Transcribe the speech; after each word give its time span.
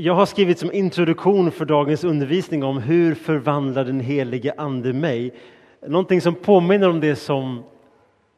Jag 0.00 0.14
har 0.14 0.26
skrivit 0.26 0.58
som 0.58 0.72
introduktion 0.72 1.50
för 1.50 1.64
dagens 1.64 2.04
undervisning 2.04 2.64
om 2.64 2.78
hur 2.78 3.14
förvandlar 3.14 3.84
den 3.84 4.00
helige 4.00 4.54
ande 4.56 4.92
mig? 4.92 5.34
Någonting 5.86 6.20
som 6.20 6.34
påminner 6.34 6.88
om 6.88 7.00
det 7.00 7.16
som 7.16 7.64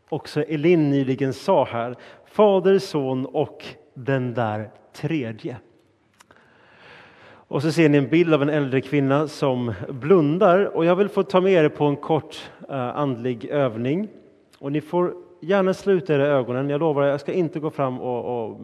också 0.08 0.42
Elin 0.42 0.90
nyligen 0.90 1.32
sa 1.32 1.64
här. 1.64 1.96
Fader, 2.24 2.78
son 2.78 3.26
och 3.26 3.64
den 3.94 4.34
där 4.34 4.70
tredje. 4.92 5.56
Och 7.32 7.62
så 7.62 7.72
ser 7.72 7.88
ni 7.88 7.98
en 7.98 8.08
bild 8.08 8.34
av 8.34 8.42
en 8.42 8.48
äldre 8.48 8.80
kvinna 8.80 9.28
som 9.28 9.72
blundar 9.88 10.76
och 10.76 10.84
jag 10.84 10.96
vill 10.96 11.08
få 11.08 11.22
ta 11.22 11.40
med 11.40 11.52
er 11.52 11.68
på 11.68 11.84
en 11.84 11.96
kort 11.96 12.50
eh, 12.68 12.96
andlig 12.96 13.44
övning. 13.44 14.08
Och 14.58 14.72
ni 14.72 14.80
får 14.80 15.14
gärna 15.40 15.74
sluta 15.74 16.14
era 16.14 16.26
ögonen. 16.26 16.70
Jag 16.70 16.80
lovar, 16.80 17.02
jag 17.02 17.20
ska 17.20 17.32
inte 17.32 17.60
gå 17.60 17.70
fram 17.70 18.00
och, 18.00 18.50
och 18.50 18.60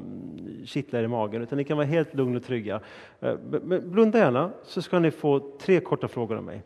kittla 0.64 0.98
er 0.98 1.04
i 1.04 1.08
magen, 1.08 1.42
utan 1.42 1.58
ni 1.58 1.64
kan 1.64 1.76
vara 1.76 1.86
helt 1.86 2.14
lugna 2.14 2.36
och 2.36 2.44
trygga. 2.44 2.80
Uh, 3.22 3.34
blunda 3.80 4.18
gärna, 4.18 4.50
så 4.62 4.82
ska 4.82 4.98
ni 4.98 5.10
få 5.10 5.52
tre 5.58 5.80
korta 5.80 6.08
frågor 6.08 6.36
av 6.36 6.42
mig. 6.42 6.62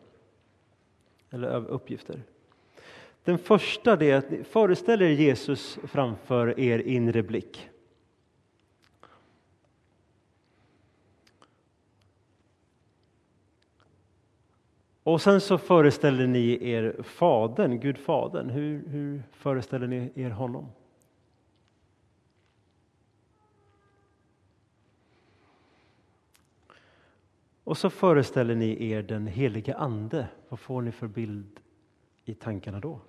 Eller 1.29 1.67
uppgifter. 1.67 2.19
Den 3.23 3.37
första 3.37 4.05
är 4.05 4.15
att 4.15 4.47
föreställ 4.47 5.01
er 5.01 5.09
Jesus 5.09 5.79
framför 5.83 6.59
er 6.59 6.79
inre 6.79 7.23
blick. 7.23 7.69
Och 15.11 15.21
sen 15.21 15.41
så 15.41 15.57
föreställer 15.57 16.27
ni 16.27 16.69
er 16.69 17.03
Fadern, 17.03 17.79
Gud 17.79 17.97
Fadern. 17.97 18.49
Hur, 18.49 18.87
hur 18.87 19.23
föreställer 19.31 19.87
ni 19.87 20.11
er 20.15 20.29
honom? 20.29 20.71
Och 27.63 27.77
så 27.77 27.89
föreställer 27.89 28.55
ni 28.55 28.89
er 28.89 29.01
den 29.01 29.27
helige 29.27 29.75
Ande. 29.75 30.27
Vad 30.49 30.59
får 30.59 30.81
ni 30.81 30.91
för 30.91 31.07
bild 31.07 31.59
i 32.25 32.33
tankarna 32.33 32.79
då? 32.79 32.99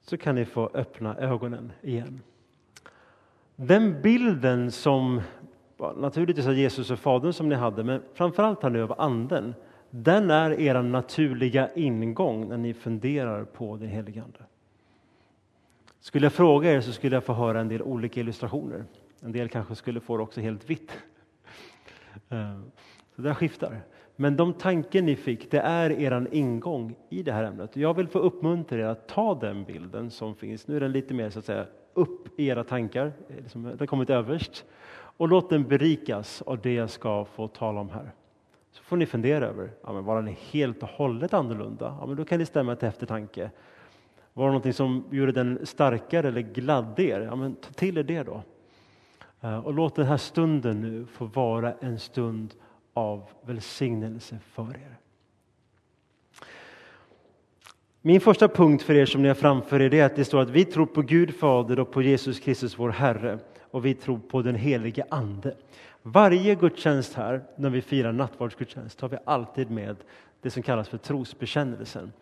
Så 0.00 0.18
kan 0.18 0.34
ni 0.34 0.44
få 0.44 0.70
öppna 0.74 1.16
ögonen 1.16 1.72
igen. 1.82 2.20
Den 3.62 4.02
bilden 4.02 4.70
som 4.70 5.20
naturligtvis 5.96 6.46
av 6.46 6.54
Jesus 6.54 6.90
och 6.90 6.98
Fadern 6.98 7.32
som 7.32 7.48
ni 7.48 7.54
hade, 7.54 7.84
men 7.84 8.02
framförallt 8.14 8.62
här 8.62 8.70
nu 8.70 8.82
av 8.82 9.00
Anden, 9.00 9.54
den 9.90 10.30
är 10.30 10.60
er 10.60 10.82
naturliga 10.82 11.70
ingång 11.74 12.48
när 12.48 12.56
ni 12.56 12.74
funderar 12.74 13.44
på 13.44 13.76
den 13.76 13.88
helige 13.88 14.22
Ande. 14.22 14.38
Skulle 16.00 16.26
jag 16.26 16.32
fråga 16.32 16.72
er 16.72 16.80
så 16.80 16.92
skulle 16.92 17.16
jag 17.16 17.24
få 17.24 17.32
höra 17.32 17.60
en 17.60 17.68
del 17.68 17.82
olika 17.82 18.20
illustrationer. 18.20 18.84
En 19.20 19.32
del 19.32 19.48
kanske 19.48 19.74
skulle 19.74 20.00
få 20.00 20.16
det 20.16 20.22
också 20.22 20.40
helt 20.40 20.70
vitt. 20.70 20.98
Eh, 22.28 22.60
så 23.16 23.22
det 23.22 23.34
skiftar. 23.34 23.80
Men 24.16 24.36
de 24.36 24.52
tankar 24.52 25.02
ni 25.02 25.16
fick, 25.16 25.50
det 25.50 25.60
är 25.60 25.90
er 25.90 26.28
ingång 26.32 26.94
i 27.08 27.22
det 27.22 27.32
här 27.32 27.44
ämnet. 27.44 27.76
Jag 27.76 27.94
vill 27.94 28.08
få 28.08 28.18
uppmuntra 28.18 28.78
er 28.78 28.84
att 28.84 29.08
ta 29.08 29.34
den 29.34 29.64
bilden 29.64 30.10
som 30.10 30.34
finns. 30.34 30.68
Nu 30.68 30.76
är 30.76 30.80
den 30.80 30.92
lite 30.92 31.14
mer 31.14 31.30
så 31.30 31.38
att 31.38 31.44
säga 31.44 31.66
upp 32.00 32.40
i 32.40 32.46
era 32.46 32.64
tankar, 32.64 33.12
eh, 33.28 33.36
liksom, 33.36 33.64
har 33.64 33.86
kommit 33.86 34.10
överst. 34.10 34.64
Och 34.92 35.28
låt 35.28 35.50
den 35.50 35.68
berikas 35.68 36.42
av 36.42 36.60
det 36.60 36.74
jag 36.74 36.90
ska 36.90 37.24
få 37.24 37.48
tala 37.48 37.80
om 37.80 37.90
här. 37.90 38.10
Så 38.72 38.82
får 38.82 38.96
ni 38.96 39.06
fundera 39.06 39.46
över, 39.46 39.70
ja, 39.82 39.92
men 39.92 40.04
var 40.04 40.22
den 40.22 40.34
helt 40.50 40.82
och 40.82 40.88
hållet 40.88 41.34
annorlunda? 41.34 41.96
Ja, 42.00 42.06
men 42.06 42.16
då 42.16 42.24
kan 42.24 42.38
det 42.38 42.46
stämma 42.46 42.76
till 42.76 42.88
eftertanke. 42.88 43.50
Var 44.32 44.44
det 44.44 44.50
någonting 44.50 44.72
som 44.72 45.04
gjorde 45.10 45.32
den 45.32 45.66
starkare 45.66 46.28
eller 46.28 46.40
gladde 46.40 47.02
er? 47.02 47.20
Ja, 47.20 47.36
men 47.36 47.54
ta 47.54 47.70
till 47.70 47.98
er 47.98 48.02
det 48.02 48.22
då. 48.22 48.42
Eh, 49.40 49.58
och 49.58 49.74
låt 49.74 49.96
den 49.96 50.06
här 50.06 50.16
stunden 50.16 50.80
nu 50.80 51.06
få 51.06 51.24
vara 51.24 51.74
en 51.80 51.98
stund 51.98 52.54
av 52.94 53.24
välsignelse 53.42 54.38
för 54.38 54.70
er. 54.70 54.96
Min 58.02 58.20
första 58.20 58.48
punkt 58.48 58.82
för 58.82 58.94
er 58.94 59.06
som 59.06 59.22
ni 59.22 59.28
har 59.28 59.34
framför 59.34 59.80
er 59.80 59.94
är 59.94 60.04
att 60.04 60.16
det 60.16 60.24
står 60.24 60.40
att 60.40 60.50
vi 60.50 60.64
tror 60.64 60.86
på 60.86 61.02
Gud 61.02 61.34
Fader 61.34 61.80
och 61.80 61.90
på 61.90 62.02
Jesus 62.02 62.40
Kristus 62.40 62.78
vår 62.78 62.88
Herre 62.88 63.38
och 63.70 63.84
vi 63.84 63.94
tror 63.94 64.18
på 64.18 64.42
den 64.42 64.54
helige 64.54 65.04
Ande. 65.08 65.54
Varje 66.02 66.54
gudstjänst 66.54 67.14
här, 67.14 67.42
när 67.56 67.70
vi 67.70 67.82
firar 67.82 68.12
nattvardsgudstjänst, 68.12 69.00
har 69.00 69.08
vi 69.08 69.16
alltid 69.24 69.70
med 69.70 69.96
det 70.42 70.50
som 70.50 70.62
kallas 70.62 70.88
för 70.88 70.98
trosbekännelsen. 70.98 72.12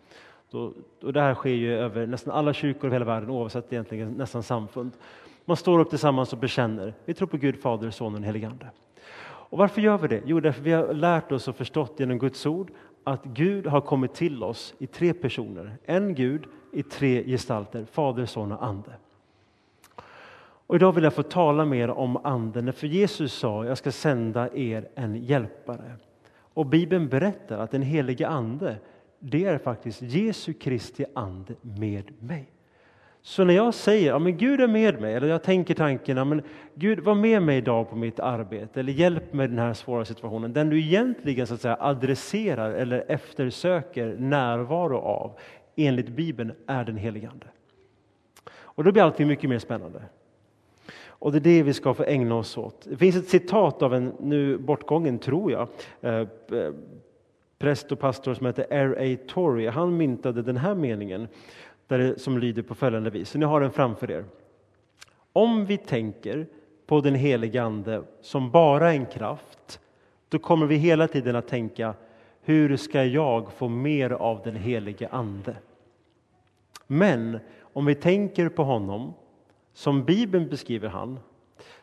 och 1.01 1.13
det 1.13 1.21
här 1.21 1.35
sker 1.35 1.49
ju 1.49 1.73
över 1.73 2.07
nästan 2.07 2.33
alla 2.33 2.53
kyrkor 2.53 2.89
i 2.89 2.93
hela 2.93 3.05
världen, 3.05 3.29
oavsett 3.29 3.73
egentligen 3.73 4.11
nästan 4.11 4.43
samfund. 4.43 4.91
Man 5.45 5.57
står 5.57 5.79
upp 5.79 5.89
tillsammans 5.89 6.33
och 6.33 6.39
bekänner. 6.39 6.93
Vi 7.05 7.13
tror 7.13 7.27
på 7.27 7.37
Gud, 7.37 7.61
Fader, 7.61 7.91
Sonen 7.91 8.21
och 8.21 8.25
helige 8.25 8.47
Ande. 8.47 8.67
Och 9.49 9.57
varför 9.57 9.81
gör 9.81 9.97
vi 9.97 10.07
det? 10.07 10.21
Jo, 10.25 10.39
därför 10.39 10.61
vi 10.61 10.71
har 10.71 10.93
lärt 10.93 11.31
oss 11.31 11.47
och 11.47 11.55
förstått 11.55 11.93
genom 11.97 12.19
Guds 12.19 12.45
ord 12.45 12.71
att 13.09 13.23
Gud 13.23 13.67
har 13.67 13.81
kommit 13.81 14.13
till 14.13 14.43
oss 14.43 14.73
i 14.79 14.87
tre 14.87 15.13
personer. 15.13 15.77
En 15.85 16.15
Gud 16.15 16.43
i 16.71 16.83
tre 16.83 17.23
gestalter, 17.23 17.85
Fader, 17.85 18.25
Son 18.25 18.51
och 18.51 18.65
Ande. 18.65 18.91
Och 20.67 20.75
idag 20.75 20.91
vill 20.91 21.03
jag 21.03 21.13
få 21.13 21.23
tala 21.23 21.65
mer 21.65 21.89
om 21.89 22.17
Anden, 22.17 22.73
för 22.73 22.87
Jesus 22.87 23.33
sa 23.33 23.65
jag 23.65 23.77
ska 23.77 23.91
sända 23.91 24.53
er 24.53 24.89
en 24.95 25.15
hjälpare. 25.15 25.95
Och 26.53 26.65
Bibeln 26.65 27.09
berättar 27.09 27.57
att 27.57 27.71
den 27.71 27.81
helige 27.81 28.27
Ande, 28.27 28.77
det 29.19 29.45
är 29.45 29.57
faktiskt 29.57 30.01
Jesu 30.01 30.53
Kristi 30.53 31.05
Ande 31.15 31.53
med 31.61 32.11
mig. 32.19 32.49
Så 33.21 33.43
när 33.43 33.53
jag 33.53 33.73
säger 33.73 34.13
att 34.13 34.23
Gud 34.23 34.61
är 34.61 34.67
med 34.67 35.01
mig, 35.01 35.13
eller 35.13 35.27
jag 35.27 35.43
tänker 35.43 35.73
tanken 35.73 36.29
men 36.29 36.41
Gud 36.73 36.99
var 36.99 37.15
med 37.15 37.41
mig 37.41 37.57
idag 37.57 37.89
på 37.89 37.95
mitt 37.95 38.19
arbete, 38.19 38.79
eller 38.79 38.93
hjälp 38.93 39.33
mig 39.33 39.45
i 39.45 39.47
den 39.47 39.59
här 39.59 39.73
svåra 39.73 40.05
situationen. 40.05 40.53
Den 40.53 40.69
du 40.69 40.79
egentligen 40.79 41.47
så 41.47 41.53
att 41.53 41.61
säga, 41.61 41.77
adresserar 41.79 42.71
eller 42.71 43.05
eftersöker 43.07 44.15
närvaro 44.19 44.97
av, 44.97 45.31
enligt 45.75 46.09
Bibeln, 46.09 46.51
är 46.67 46.83
den 46.83 46.97
helige 46.97 47.29
Ande. 47.29 47.47
Och 48.57 48.83
då 48.83 48.91
blir 48.91 49.03
allting 49.03 49.27
mycket 49.27 49.49
mer 49.49 49.59
spännande. 49.59 50.01
Och 51.07 51.31
det 51.31 51.37
är 51.37 51.39
det 51.39 51.63
vi 51.63 51.73
ska 51.73 51.93
få 51.93 52.03
ägna 52.03 52.35
oss 52.35 52.57
åt. 52.57 52.87
Det 52.89 52.97
finns 52.97 53.15
ett 53.15 53.29
citat 53.29 53.81
av 53.81 53.93
en 53.93 54.13
nu 54.19 54.57
bortgången, 54.57 55.19
tror 55.19 55.51
jag, 55.51 55.67
eh, 56.01 56.27
präst 57.59 57.91
och 57.91 57.99
pastor 57.99 58.33
som 58.33 58.45
heter 58.45 58.65
R.A. 58.69 59.17
Torrey. 59.27 59.67
Han 59.67 59.97
myntade 59.97 60.41
den 60.41 60.57
här 60.57 60.75
meningen 60.75 61.27
där 61.89 61.99
det, 61.99 62.19
som 62.19 62.37
lyder 62.37 62.61
på 62.61 62.75
följande 62.75 63.09
vis. 63.09 63.29
Så 63.29 63.37
ni 63.37 63.45
har 63.45 63.61
den 63.61 63.71
framför 63.71 64.11
er. 64.11 64.25
Om 65.33 65.65
vi 65.65 65.77
tänker 65.77 66.47
på 66.85 67.01
den 67.01 67.15
helige 67.15 67.63
Ande 67.63 68.03
som 68.21 68.51
bara 68.51 68.93
en 68.93 69.05
kraft, 69.05 69.79
då 70.29 70.39
kommer 70.39 70.65
vi 70.65 70.75
hela 70.75 71.07
tiden 71.07 71.35
att 71.35 71.47
tänka 71.47 71.93
hur 72.41 72.77
ska 72.77 73.03
jag 73.03 73.51
få 73.51 73.67
mer 73.67 74.09
av 74.09 74.41
den 74.43 74.55
helige 74.55 75.07
Ande? 75.07 75.55
Men 76.87 77.39
om 77.61 77.85
vi 77.85 77.95
tänker 77.95 78.49
på 78.49 78.63
honom 78.63 79.13
som 79.73 80.03
Bibeln 80.03 80.49
beskriver 80.49 80.89
han, 80.89 81.19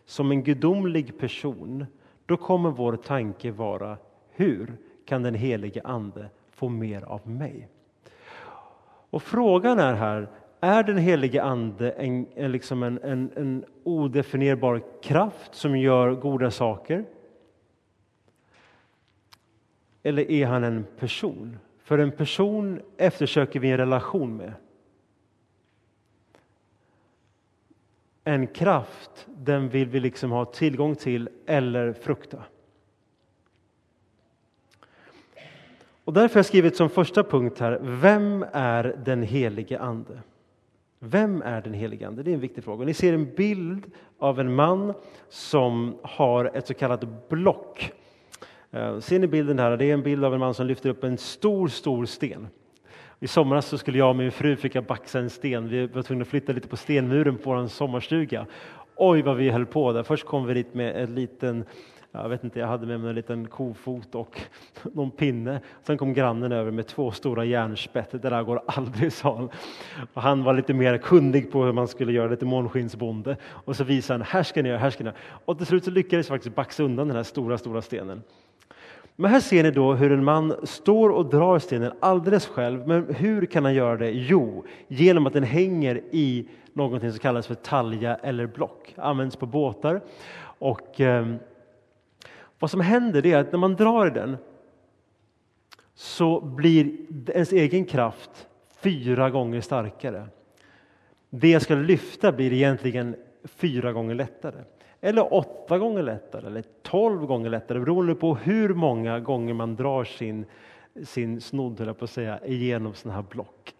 som 0.05 0.31
en 0.31 0.43
gudomlig 0.43 1.19
person, 1.19 1.87
då 2.27 2.37
kommer 2.37 2.71
vår 2.71 2.97
tanke 2.97 3.51
vara 3.51 3.99
hur 4.31 4.77
kan 5.05 5.23
den 5.23 5.35
helige 5.35 5.83
Ande 5.85 6.29
få 6.51 6.69
mer 6.69 7.03
av 7.03 7.29
mig? 7.29 7.69
Och 9.17 9.23
frågan 9.23 9.79
är 9.79 9.95
här, 9.95 10.29
är 10.61 10.83
den 10.83 10.99
helige 10.99 11.43
Ande 11.43 11.91
en, 11.91 12.27
en, 12.35 12.53
liksom 12.53 12.83
en, 12.83 12.99
en, 13.03 13.33
en 13.37 13.65
odefinierbar 13.85 14.83
kraft 15.03 15.55
som 15.55 15.79
gör 15.79 16.15
goda 16.15 16.51
saker? 16.51 17.05
Eller 20.03 20.31
är 20.31 20.47
han 20.47 20.65
en 20.65 20.87
person? 20.99 21.59
För 21.83 21.99
en 21.99 22.13
person 22.13 22.81
eftersöker 22.97 23.61
vi 23.61 23.71
en 23.71 23.77
relation 23.77 24.37
med. 24.37 24.53
En 28.25 28.47
kraft, 28.47 29.27
den 29.37 29.69
vill 29.69 29.89
vi 29.89 30.01
liksom 30.01 30.31
ha 30.31 30.45
tillgång 30.45 30.95
till 30.95 31.29
eller 31.47 31.93
frukta. 31.93 32.43
Och 36.07 36.13
därför 36.13 36.35
har 36.35 36.39
jag 36.39 36.47
skrivit 36.47 36.77
som 36.77 36.91
första 36.91 37.23
punkt 37.23 37.59
här, 37.61 37.79
vem 37.83 38.45
är 38.53 38.97
den 39.05 39.23
helige 39.23 39.79
Ande? 39.79 40.21
Vem 40.99 41.43
är 41.43 41.61
den 41.61 41.75
helige 41.75 42.07
Ande? 42.07 42.23
Det 42.23 42.31
är 42.31 42.35
en 42.35 42.41
viktig 42.41 42.65
fråga. 42.65 42.87
Ni 42.87 42.95
ser 42.95 43.13
en 43.13 43.35
bild 43.35 43.85
av 44.19 44.41
en 44.41 44.55
man 44.55 44.95
som 45.29 45.99
har 46.03 46.51
ett 46.55 46.67
så 46.67 46.75
kallat 46.75 47.29
block. 47.29 47.93
Eh, 48.71 48.99
ser 48.99 49.19
ni 49.19 49.27
bilden 49.27 49.59
här? 49.59 49.77
Det 49.77 49.85
är 49.85 49.95
en 49.95 50.03
bild 50.03 50.25
av 50.25 50.35
en 50.35 50.41
man 50.41 50.55
som 50.55 50.67
lyfter 50.67 50.91
upp 50.91 51.05
en 51.05 51.19
stor, 51.19 51.69
stor 51.69 52.07
sten. 52.07 52.49
I 53.21 53.27
somras 53.27 53.67
så 53.67 53.79
skulle 53.79 53.99
jag 53.99 54.09
och 54.09 54.17
min 54.17 54.33
fru 54.33 54.57
försöka 54.57 54.83
baxa 54.83 55.19
en 55.19 55.31
sten. 55.31 55.69
Vi 55.69 55.87
var 55.87 56.03
tvungna 56.03 56.23
att 56.23 56.29
flytta 56.29 56.53
lite 56.53 56.69
på 56.69 56.77
stenmuren 56.77 57.37
på 57.37 57.55
vår 57.55 57.67
sommarstuga. 57.67 58.47
Oj 58.97 59.23
vad 59.23 59.37
vi 59.37 59.51
höll 59.51 59.67
på 59.67 59.93
där. 59.93 60.03
Först 60.03 60.27
kom 60.27 60.47
vi 60.47 60.55
dit 60.55 60.75
med 60.75 61.03
en 61.03 61.15
liten 61.15 61.65
jag 62.13 62.29
vet 62.29 62.45
inte, 62.45 62.59
jag 62.59 62.67
hade 62.67 62.87
med 62.87 63.01
mig 63.01 63.09
en 63.09 63.15
liten 63.15 63.49
kofot 63.49 64.15
och 64.15 64.41
någon 64.83 65.11
pinne. 65.11 65.61
Sen 65.83 65.99
kom 65.99 66.15
grannen 66.15 66.53
över 66.53 66.71
med 66.71 66.87
två 66.87 67.11
stora 67.11 67.45
järnspett. 67.45 68.11
Det 68.11 68.19
där 68.19 68.43
går 68.43 68.63
aldrig, 68.67 69.13
sa 69.13 69.37
han. 69.37 69.49
Och 70.15 70.23
han 70.23 70.45
var 70.45 70.55
lite 70.55 70.75
mer 70.75 70.99
kunnig 70.99 71.53
på 71.53 71.65
hur 71.65 71.73
man 71.73 71.89
skulle 71.89 72.13
göra, 72.13 72.31
lite 72.31 72.45
månskinsbonde. 72.45 73.37
Och 73.45 73.77
så 73.77 73.85
visade 73.85 74.19
han, 74.19 74.27
här 74.31 74.43
ska 74.43 74.63
ni 74.63 74.69
göra, 74.69 74.79
här 74.79 74.91
ska 74.91 75.05
ni 75.05 75.11
göra. 75.11 75.19
Och 75.45 75.59
till 75.59 75.67
slut 75.67 75.85
så 75.85 75.91
lyckades 75.91 76.29
jag 76.29 76.35
faktiskt 76.35 76.57
baxa 76.57 76.83
undan 76.83 77.09
den 77.09 77.17
här 77.17 77.25
stora, 77.25 77.59
stora 77.59 77.83
stenen. 77.83 78.23
Men 79.17 79.31
här 79.31 79.41
ser 79.41 79.63
ni 79.63 79.71
då 79.71 79.95
hur 79.95 80.13
en 80.13 80.25
man 80.25 80.55
står 80.63 81.11
och 81.11 81.27
drar 81.27 81.59
stenen 81.59 81.93
alldeles 82.01 82.47
själv. 82.47 82.89
Men 82.89 83.15
hur 83.15 83.47
kan 83.47 83.65
han 83.65 83.75
göra 83.75 83.97
det? 83.97 84.11
Jo, 84.11 84.65
genom 84.89 85.27
att 85.27 85.33
den 85.33 85.43
hänger 85.43 86.01
i 86.11 86.49
någonting 86.73 87.11
som 87.11 87.19
kallas 87.19 87.47
för 87.47 87.55
talja 87.55 88.15
eller 88.17 88.47
block. 88.47 88.95
Används 88.97 89.37
på 89.37 89.47
båtar. 89.47 90.01
Och 90.59 91.01
eh, 91.01 91.27
vad 92.59 92.71
som 92.71 92.81
händer 92.81 93.27
är 93.27 93.37
att 93.37 93.53
när 93.53 93.59
man 93.59 93.77
drar 93.77 94.07
i 94.07 94.11
den 94.11 94.37
så 95.95 96.41
blir 96.41 96.93
ens 97.31 97.53
egen 97.53 97.85
kraft 97.85 98.49
fyra 98.77 99.31
gånger 99.31 99.61
starkare. 99.61 100.27
Det 101.31 101.51
jag 101.51 101.63
ska 101.63 101.75
lyfta 101.75 102.33
blir 102.33 102.53
egentligen 102.53 103.17
fyra 103.45 103.93
gånger 103.93 104.15
lättare. 104.15 104.65
Eller 105.01 105.35
åtta 105.35 105.79
gånger 105.79 106.03
lättare, 106.03 106.47
eller 106.47 106.65
tolv 106.83 107.27
gånger 107.27 107.51
lättare 107.51 107.79
beroende 107.79 108.15
på 108.15 108.35
hur 108.35 108.75
många 108.75 109.21
gånger 109.21 109.55
man 109.55 109.77
drar 109.77 110.05
sin, 110.05 110.45
sin 111.05 111.41
snodd, 111.41 111.99
på 111.99 112.05
att 112.05 112.11
säga, 112.11 112.47
igenom 112.47 112.95
sådana 112.95 113.17
här 113.17 113.29
block. 113.31 113.76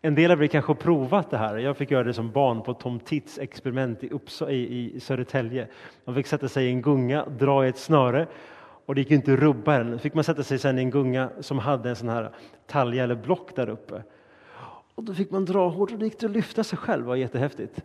En 0.00 0.14
del 0.14 0.30
av 0.30 0.42
er 0.42 0.46
kanske 0.46 0.70
har 0.70 0.74
provat 0.74 1.30
det 1.30 1.38
här. 1.38 1.56
Jag 1.56 1.76
fick 1.76 1.90
göra 1.90 2.04
det 2.04 2.14
som 2.14 2.30
barn 2.30 2.62
på 2.62 2.74
Tom 2.74 3.00
Tits 3.00 3.38
experiment 3.38 4.04
i, 4.04 4.10
Uppsa, 4.10 4.50
i, 4.50 4.94
i 4.96 5.00
Södertälje. 5.00 5.68
Man 6.04 6.14
fick 6.14 6.26
sätta 6.26 6.48
sig 6.48 6.66
i 6.66 6.70
en 6.70 6.82
gunga, 6.82 7.26
dra 7.26 7.66
i 7.66 7.68
ett 7.68 7.78
snöre 7.78 8.26
och 8.86 8.94
det 8.94 9.00
gick 9.00 9.10
inte 9.10 9.32
att 9.32 9.38
rubba 9.38 9.78
den. 9.78 9.98
Fick 9.98 10.14
man 10.14 10.24
sätta 10.24 10.42
sig 10.42 10.58
sen 10.58 10.78
i 10.78 10.82
en 10.82 10.90
gunga 10.90 11.30
som 11.40 11.58
hade 11.58 11.88
en 11.88 11.96
sån 11.96 12.08
här 12.08 12.30
talja 12.66 13.04
eller 13.04 13.14
block 13.14 13.56
där 13.56 13.68
uppe. 13.68 14.02
Och 14.94 15.04
då 15.04 15.14
fick 15.14 15.30
man 15.30 15.44
dra 15.44 15.68
hårt 15.68 15.92
och 15.92 15.98
det 15.98 16.04
gick 16.04 16.22
att 16.22 16.30
lyfta 16.30 16.64
sig 16.64 16.78
själv. 16.78 17.02
Det 17.02 17.08
var 17.08 17.16
jättehäftigt. 17.16 17.82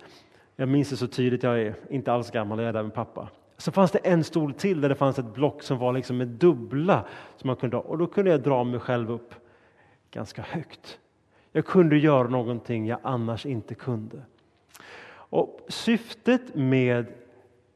Jag 0.55 0.69
minns 0.69 0.89
det 0.89 0.97
så 0.97 1.07
tydligt, 1.07 1.43
jag 1.43 1.61
är 1.61 1.75
inte 1.89 2.13
alls 2.13 2.31
gammal, 2.31 2.59
jag 2.59 2.69
är 2.69 2.73
där 2.73 2.83
med 2.83 2.93
pappa. 2.93 3.27
Så 3.57 3.71
fanns 3.71 3.91
det 3.91 3.99
en 3.99 4.23
stol 4.23 4.53
till 4.53 4.81
där 4.81 4.89
det 4.89 4.95
fanns 4.95 5.19
ett 5.19 5.33
block 5.33 5.63
som 5.63 5.77
var 5.77 5.93
liksom 5.93 6.17
med 6.17 6.27
dubbla 6.27 7.05
som 7.37 7.47
man 7.47 7.55
kunde 7.55 7.77
och 7.77 7.97
då 7.97 8.07
kunde 8.07 8.31
jag 8.31 8.41
dra 8.41 8.63
mig 8.63 8.79
själv 8.79 9.11
upp 9.11 9.35
ganska 10.11 10.41
högt. 10.41 10.99
Jag 11.55 11.65
kunde 11.65 11.97
göra 11.97 12.27
någonting 12.27 12.87
jag 12.87 12.99
annars 13.03 13.45
inte 13.45 13.75
kunde. 13.75 14.21
Och 15.13 15.59
syftet 15.67 16.55
med 16.55 17.05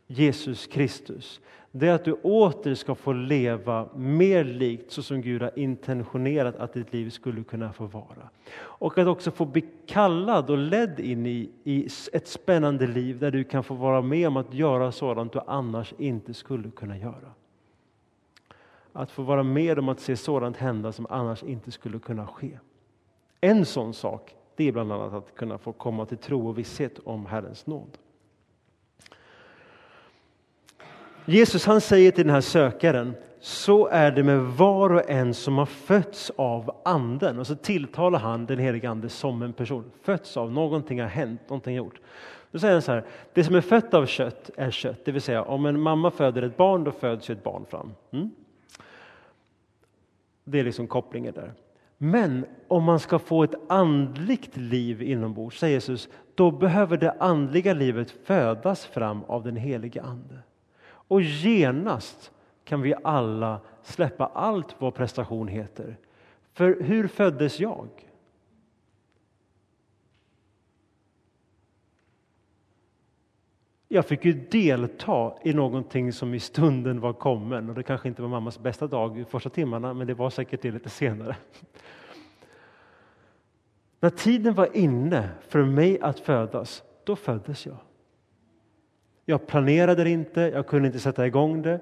Jesus 0.07 0.67
Kristus 0.67 1.41
det 1.71 1.87
är 1.87 1.93
att 1.93 2.05
du 2.05 2.13
åter 2.13 2.75
ska 2.75 2.95
få 2.95 3.13
leva 3.13 3.89
mer 3.95 4.43
likt 4.43 4.91
så 4.91 5.03
som 5.03 5.21
Gud 5.21 5.41
har 5.41 5.59
intentionerat 5.59 6.55
att 6.55 6.73
ditt 6.73 6.93
liv 6.93 7.09
skulle 7.09 7.43
kunna 7.43 7.73
få 7.73 7.85
vara. 7.85 8.29
Och 8.55 8.97
att 8.97 9.07
också 9.07 9.31
få 9.31 9.45
bli 9.45 9.65
kallad 9.85 10.49
och 10.49 10.57
ledd 10.57 10.99
in 10.99 11.25
i, 11.25 11.49
i 11.63 11.87
ett 12.13 12.27
spännande 12.27 12.87
liv 12.87 13.19
där 13.19 13.31
du 13.31 13.43
kan 13.43 13.63
få 13.63 13.73
vara 13.73 14.01
med 14.01 14.27
om 14.27 14.37
att 14.37 14.53
göra 14.53 14.91
sådant 14.91 15.33
du 15.33 15.39
annars 15.47 15.93
inte 15.97 16.33
skulle 16.33 16.71
kunna 16.71 16.97
göra. 16.97 17.31
Att 18.93 19.11
få 19.11 19.23
vara 19.23 19.43
med 19.43 19.79
om 19.79 19.89
att 19.89 19.99
se 19.99 20.15
sådant 20.15 20.57
hända 20.57 20.91
som 20.91 21.07
annars 21.09 21.43
inte 21.43 21.71
skulle 21.71 21.99
kunna 21.99 22.27
ske. 22.27 22.59
En 23.41 23.65
sån 23.65 23.93
sak 23.93 24.35
det 24.55 24.67
är 24.67 24.71
bland 24.71 24.91
annat 24.91 25.13
att 25.13 25.35
kunna 25.35 25.57
få 25.57 25.73
komma 25.73 26.05
till 26.05 26.17
tro 26.17 26.47
och 26.47 26.57
visshet 26.57 26.99
om 27.03 27.25
Herrens 27.25 27.67
nåd. 27.67 27.97
Jesus 31.25 31.65
han 31.65 31.81
säger 31.81 32.11
till 32.11 32.25
den 32.25 32.33
här 32.33 32.41
sökaren, 32.41 33.13
så 33.39 33.87
är 33.87 34.11
det 34.11 34.23
med 34.23 34.39
var 34.39 34.93
och 34.93 35.09
en 35.09 35.33
som 35.33 35.57
har 35.57 35.65
fötts 35.65 36.31
av 36.35 36.81
anden. 36.85 37.39
Och 37.39 37.47
så 37.47 37.55
tilltalar 37.55 38.19
han 38.19 38.45
den 38.45 38.59
helige 38.59 38.89
ande 38.89 39.09
som 39.09 39.41
en 39.41 39.53
person. 39.53 39.91
Fötts 40.01 40.37
av, 40.37 40.51
någonting 40.51 41.01
har 41.01 41.07
hänt, 41.07 41.41
någonting 41.47 41.77
har 41.77 41.85
gjort. 41.85 42.01
Då 42.51 42.59
säger 42.59 42.73
han 42.73 42.81
så 42.81 42.91
här, 42.91 43.05
det 43.33 43.43
som 43.43 43.55
är 43.55 43.61
fött 43.61 43.93
av 43.93 44.05
kött 44.05 44.49
är 44.55 44.71
kött. 44.71 45.05
Det 45.05 45.11
vill 45.11 45.21
säga 45.21 45.43
om 45.43 45.65
en 45.65 45.79
mamma 45.79 46.11
föder 46.11 46.41
ett 46.41 46.57
barn, 46.57 46.83
då 46.83 46.91
föds 46.91 47.29
ett 47.29 47.43
barn 47.43 47.65
fram. 47.65 47.93
Mm? 48.11 48.31
Det 50.43 50.59
är 50.59 50.63
liksom 50.63 50.87
kopplingen 50.87 51.33
där. 51.33 51.53
Men 51.97 52.45
om 52.67 52.83
man 52.83 52.99
ska 52.99 53.19
få 53.19 53.43
ett 53.43 53.55
andligt 53.69 54.57
liv 54.57 55.01
inombords, 55.01 55.59
säger 55.59 55.73
Jesus, 55.73 56.09
då 56.35 56.51
behöver 56.51 56.97
det 56.97 57.11
andliga 57.19 57.73
livet 57.73 58.11
födas 58.11 58.85
fram 58.85 59.23
av 59.23 59.43
den 59.43 59.55
helige 59.55 60.01
Ande. 60.01 60.39
Och 60.83 61.21
genast 61.21 62.31
kan 62.63 62.81
vi 62.81 62.93
alla 63.03 63.59
släppa 63.83 64.25
allt 64.25 64.75
vad 64.79 64.93
prestation 64.93 65.47
heter. 65.47 65.97
För 66.53 66.81
hur 66.81 67.07
föddes 67.07 67.59
jag? 67.59 67.87
Jag 73.87 74.05
fick 74.05 74.25
ju 74.25 74.33
delta 74.33 75.33
i 75.43 75.53
någonting 75.53 76.13
som 76.13 76.33
i 76.33 76.39
stunden 76.39 76.99
var 76.99 77.13
kommen 77.13 77.69
och 77.69 77.75
det 77.75 77.83
kanske 77.83 78.07
inte 78.07 78.21
var 78.21 78.29
mammas 78.29 78.59
bästa 78.59 78.87
dag 78.87 79.19
i 79.19 79.25
första 79.25 79.49
timmarna 79.49 79.93
men 79.93 80.07
det 80.07 80.13
var 80.13 80.29
säkert 80.29 80.61
det 80.61 80.71
lite 80.71 80.89
senare. 80.89 81.35
När 83.99 84.09
tiden 84.09 84.53
var 84.53 84.77
inne 84.77 85.29
för 85.47 85.63
mig 85.63 86.01
att 86.01 86.19
födas, 86.19 86.83
då 87.03 87.15
föddes 87.15 87.65
jag. 87.65 87.77
Jag 89.25 89.47
planerade 89.47 90.03
det 90.03 90.09
inte, 90.09 90.41
jag 90.41 90.67
kunde 90.67 90.87
inte 90.87 90.99
sätta 90.99 91.27
igång 91.27 91.61
det. 91.61 91.79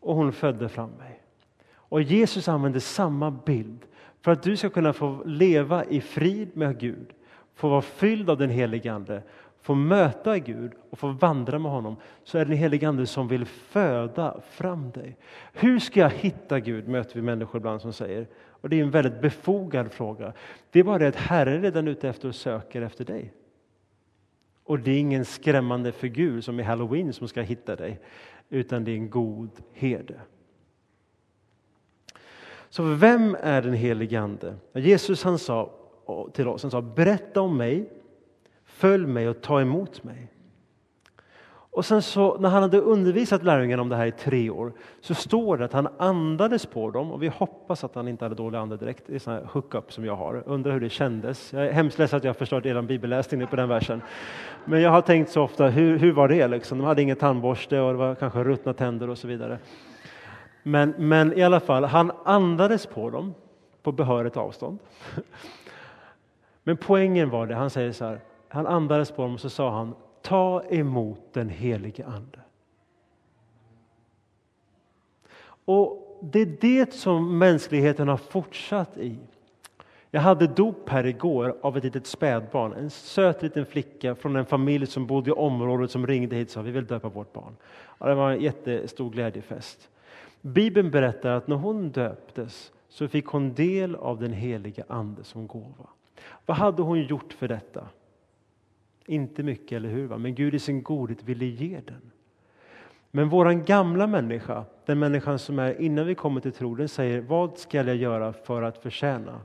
Och 0.00 0.14
hon 0.14 0.32
födde 0.32 0.68
fram 0.68 0.90
mig. 0.90 1.22
Och 1.70 2.02
Jesus 2.02 2.48
använde 2.48 2.80
samma 2.80 3.30
bild 3.30 3.86
för 4.20 4.30
att 4.30 4.42
du 4.42 4.56
ska 4.56 4.70
kunna 4.70 4.92
få 4.92 5.22
leva 5.24 5.84
i 5.84 6.00
frid 6.00 6.56
med 6.56 6.78
Gud, 6.78 7.12
få 7.54 7.68
vara 7.68 7.82
fylld 7.82 8.30
av 8.30 8.38
den 8.38 8.50
helige 8.50 8.92
Ande, 8.92 9.22
få 9.68 9.74
möta 9.74 10.38
Gud 10.38 10.72
och 10.90 10.98
få 10.98 11.08
vandra 11.08 11.58
med 11.58 11.72
honom, 11.72 11.96
så 12.24 12.38
är 12.38 12.44
det 12.44 12.50
den 12.50 12.58
helige 12.58 12.88
Ande 12.88 13.06
som 13.06 13.28
vill 13.28 13.44
föda 13.44 14.40
fram 14.50 14.90
dig. 14.90 15.16
Hur 15.52 15.78
ska 15.78 16.00
jag 16.00 16.10
hitta 16.10 16.60
Gud, 16.60 16.88
möter 16.88 17.14
vi 17.14 17.22
människor 17.22 17.56
ibland 17.56 17.80
som 17.80 17.92
säger. 17.92 18.26
Och 18.36 18.68
det 18.68 18.78
är 18.78 18.82
en 18.82 18.90
väldigt 18.90 19.20
befogad 19.20 19.92
fråga. 19.92 20.32
Det 20.70 20.80
är 20.80 20.84
bara 20.84 20.98
det 20.98 21.08
att 21.08 21.16
Herren 21.16 21.54
är 21.54 21.60
redan 21.60 21.88
ute 21.88 22.08
efter 22.08 22.28
och 22.28 22.34
söker 22.34 22.82
efter 22.82 23.04
dig. 23.04 23.32
Och 24.64 24.78
det 24.78 24.90
är 24.90 24.98
ingen 24.98 25.24
skrämmande 25.24 25.92
figur 25.92 26.40
som 26.40 26.60
i 26.60 26.62
Halloween 26.62 27.12
som 27.12 27.28
ska 27.28 27.40
hitta 27.40 27.76
dig, 27.76 28.00
utan 28.48 28.84
det 28.84 28.90
är 28.90 28.96
en 28.96 29.10
god 29.10 29.50
herde. 29.72 30.20
Så 32.68 32.82
vem 32.82 33.36
är 33.40 33.62
den 33.62 33.74
helige 33.74 34.20
Ande? 34.20 34.54
Jesus 34.72 35.24
han 35.24 35.38
sa 35.38 35.70
till 36.32 36.48
oss, 36.48 36.62
han 36.62 36.70
sa 36.70 36.82
berätta 36.82 37.40
om 37.40 37.56
mig, 37.56 37.97
följ 38.78 39.06
mig 39.06 39.28
och 39.28 39.40
ta 39.42 39.60
emot 39.60 40.04
mig. 40.04 40.28
Och 41.78 41.84
sen 41.84 42.02
så 42.02 42.38
när 42.38 42.48
han 42.48 42.62
hade 42.62 42.80
undervisat 42.80 43.42
lärjungarna 43.42 43.82
om 43.82 43.88
det 43.88 43.96
här 43.96 44.06
i 44.06 44.12
tre 44.12 44.50
år 44.50 44.72
så 45.00 45.14
står 45.14 45.56
det 45.56 45.64
att 45.64 45.72
han 45.72 45.88
andades 45.98 46.66
på 46.66 46.90
dem 46.90 47.12
och 47.12 47.22
vi 47.22 47.28
hoppas 47.28 47.84
att 47.84 47.94
han 47.94 48.08
inte 48.08 48.24
hade 48.24 48.34
dålig 48.34 48.58
ande 48.58 48.76
direkt. 48.76 49.04
Det 49.06 49.14
är 49.14 49.18
sån 49.18 49.32
här 49.32 49.48
hookup 49.52 49.92
som 49.92 50.04
jag 50.04 50.16
har. 50.16 50.42
Undrar 50.46 50.72
hur 50.72 50.80
det 50.80 50.90
kändes. 50.90 51.52
Jag 51.52 51.66
är 51.66 51.72
hemskt 51.72 51.98
ledsen 51.98 52.16
att 52.16 52.24
jag 52.24 52.28
har 52.28 52.34
förstört 52.34 52.66
er 52.66 52.82
bibelläsning 52.82 53.46
på 53.46 53.56
den 53.56 53.68
versen. 53.68 54.02
Men 54.64 54.80
jag 54.82 54.90
har 54.90 55.00
tänkt 55.00 55.30
så 55.30 55.42
ofta, 55.42 55.68
hur, 55.68 55.98
hur 55.98 56.12
var 56.12 56.28
det 56.28 56.48
liksom? 56.48 56.78
De 56.78 56.84
hade 56.84 57.02
ingen 57.02 57.16
tandborste 57.16 57.80
och 57.80 57.92
det 57.92 57.98
var 57.98 58.14
kanske 58.14 58.44
ruttna 58.44 58.72
tänder 58.72 59.10
och 59.10 59.18
så 59.18 59.28
vidare. 59.28 59.58
Men, 60.62 60.94
men 60.98 61.38
i 61.38 61.42
alla 61.42 61.60
fall, 61.60 61.84
han 61.84 62.12
andades 62.24 62.86
på 62.86 63.10
dem 63.10 63.34
på 63.82 63.92
behörigt 63.92 64.36
avstånd. 64.36 64.78
Men 66.62 66.76
poängen 66.76 67.30
var 67.30 67.46
det, 67.46 67.54
han 67.54 67.70
säger 67.70 67.92
så 67.92 68.04
här, 68.04 68.20
han 68.48 68.66
andades 68.66 69.10
på 69.10 69.22
dem 69.22 69.34
och 69.34 69.40
så 69.40 69.50
sa 69.50 69.70
han 69.70 69.94
ta 70.22 70.62
emot 70.70 71.20
den 71.32 71.48
helige 71.48 72.06
Ande. 72.06 72.38
Och 75.64 76.18
det 76.22 76.40
är 76.40 76.56
det 76.60 76.94
som 76.94 77.38
mänskligheten 77.38 78.08
har 78.08 78.16
fortsatt 78.16 78.98
i. 78.98 79.18
Jag 80.10 80.20
hade 80.20 80.46
dop 80.46 80.88
här 80.88 81.06
igår 81.06 81.56
av 81.62 81.76
ett 81.76 81.84
litet 81.84 82.06
spädbarn, 82.06 82.72
en 82.72 82.90
söt 82.90 83.42
liten 83.42 83.66
flicka 83.66 84.14
från 84.14 84.36
en 84.36 84.46
familj 84.46 84.86
som 84.86 85.06
bodde 85.06 85.30
i 85.30 85.32
området 85.32 85.90
som 85.90 86.06
ringde 86.06 86.36
hit 86.36 86.48
och 86.48 86.52
sa 86.52 86.62
vi 86.62 86.70
vill 86.70 86.86
döpa 86.86 87.08
vårt 87.08 87.32
barn. 87.32 87.56
Och 87.74 88.08
det 88.08 88.14
var 88.14 88.30
en 88.30 88.40
jättestor 88.40 89.10
glädjefest. 89.10 89.88
Bibeln 90.40 90.90
berättar 90.90 91.30
att 91.30 91.48
när 91.48 91.56
hon 91.56 91.90
döptes 91.90 92.72
så 92.88 93.08
fick 93.08 93.26
hon 93.26 93.54
del 93.54 93.96
av 93.96 94.20
den 94.20 94.32
heliga 94.32 94.84
Ande 94.88 95.24
som 95.24 95.46
gåva. 95.46 95.86
Vad 96.46 96.56
hade 96.56 96.82
hon 96.82 97.02
gjort 97.02 97.32
för 97.32 97.48
detta? 97.48 97.86
Inte 99.08 99.42
mycket, 99.42 99.76
eller 99.76 99.88
hur? 99.88 100.16
Men 100.16 100.34
Gud 100.34 100.54
i 100.54 100.58
sin 100.58 100.82
godhet 100.82 101.22
ville 101.24 101.44
ge 101.44 101.80
den. 101.86 102.10
Men 103.10 103.28
vår 103.28 103.52
gamla 103.52 104.06
människa, 104.06 104.64
den 104.86 104.98
människan 104.98 105.38
som 105.38 105.58
är 105.58 105.80
innan 105.80 106.06
vi 106.06 106.14
kommer 106.14 106.40
till 106.40 106.52
tro, 106.52 106.74
den 106.74 106.88
säger 106.88 107.20
vad 107.20 107.58
ska 107.58 107.82
jag 107.82 107.96
göra 107.96 108.32
för 108.32 108.62
att 108.62 108.78
förtjäna? 108.78 109.40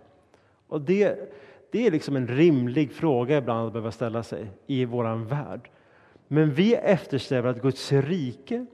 Och 0.68 0.82
det, 0.82 1.34
det 1.72 1.88
är 1.88 1.92
liksom 1.92 2.16
en 2.16 2.28
rimlig 2.28 2.92
fråga 2.92 3.38
ibland 3.38 3.68
att 3.68 3.74
behöva 3.74 3.92
ställa 3.92 4.24
sig 4.24 4.48
i 4.68 4.86
vår 4.86 5.26
värld. 5.26 5.70
Men 6.28 6.54
vi 6.54 6.76
eftersträvar 6.76 7.50
att 7.50 7.62
Guds 7.62 7.92
rike 7.92 8.66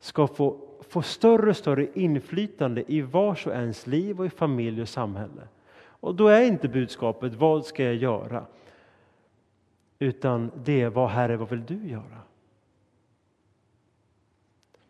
ska 0.00 0.26
få, 0.26 0.60
få 0.88 1.02
större 1.02 1.50
och 1.50 1.56
större 1.56 1.86
inflytande 1.94 2.84
i 2.92 3.00
vars 3.00 3.46
och 3.46 3.52
ens 3.52 3.86
liv 3.86 4.20
och 4.20 4.26
i 4.26 4.30
familj 4.30 4.82
och 4.82 4.88
samhälle. 4.88 5.42
Och 5.82 6.14
då 6.14 6.28
är 6.28 6.44
inte 6.44 6.68
budskapet 6.68 7.34
vad 7.34 7.64
ska 7.64 7.84
jag 7.84 7.94
göra? 7.94 8.46
Utan 10.02 10.50
det 10.64 10.80
är 10.80 10.90
vad 10.90 11.08
Herre, 11.08 11.36
vad 11.36 11.50
vill 11.50 11.64
du 11.66 11.88
göra? 11.88 12.22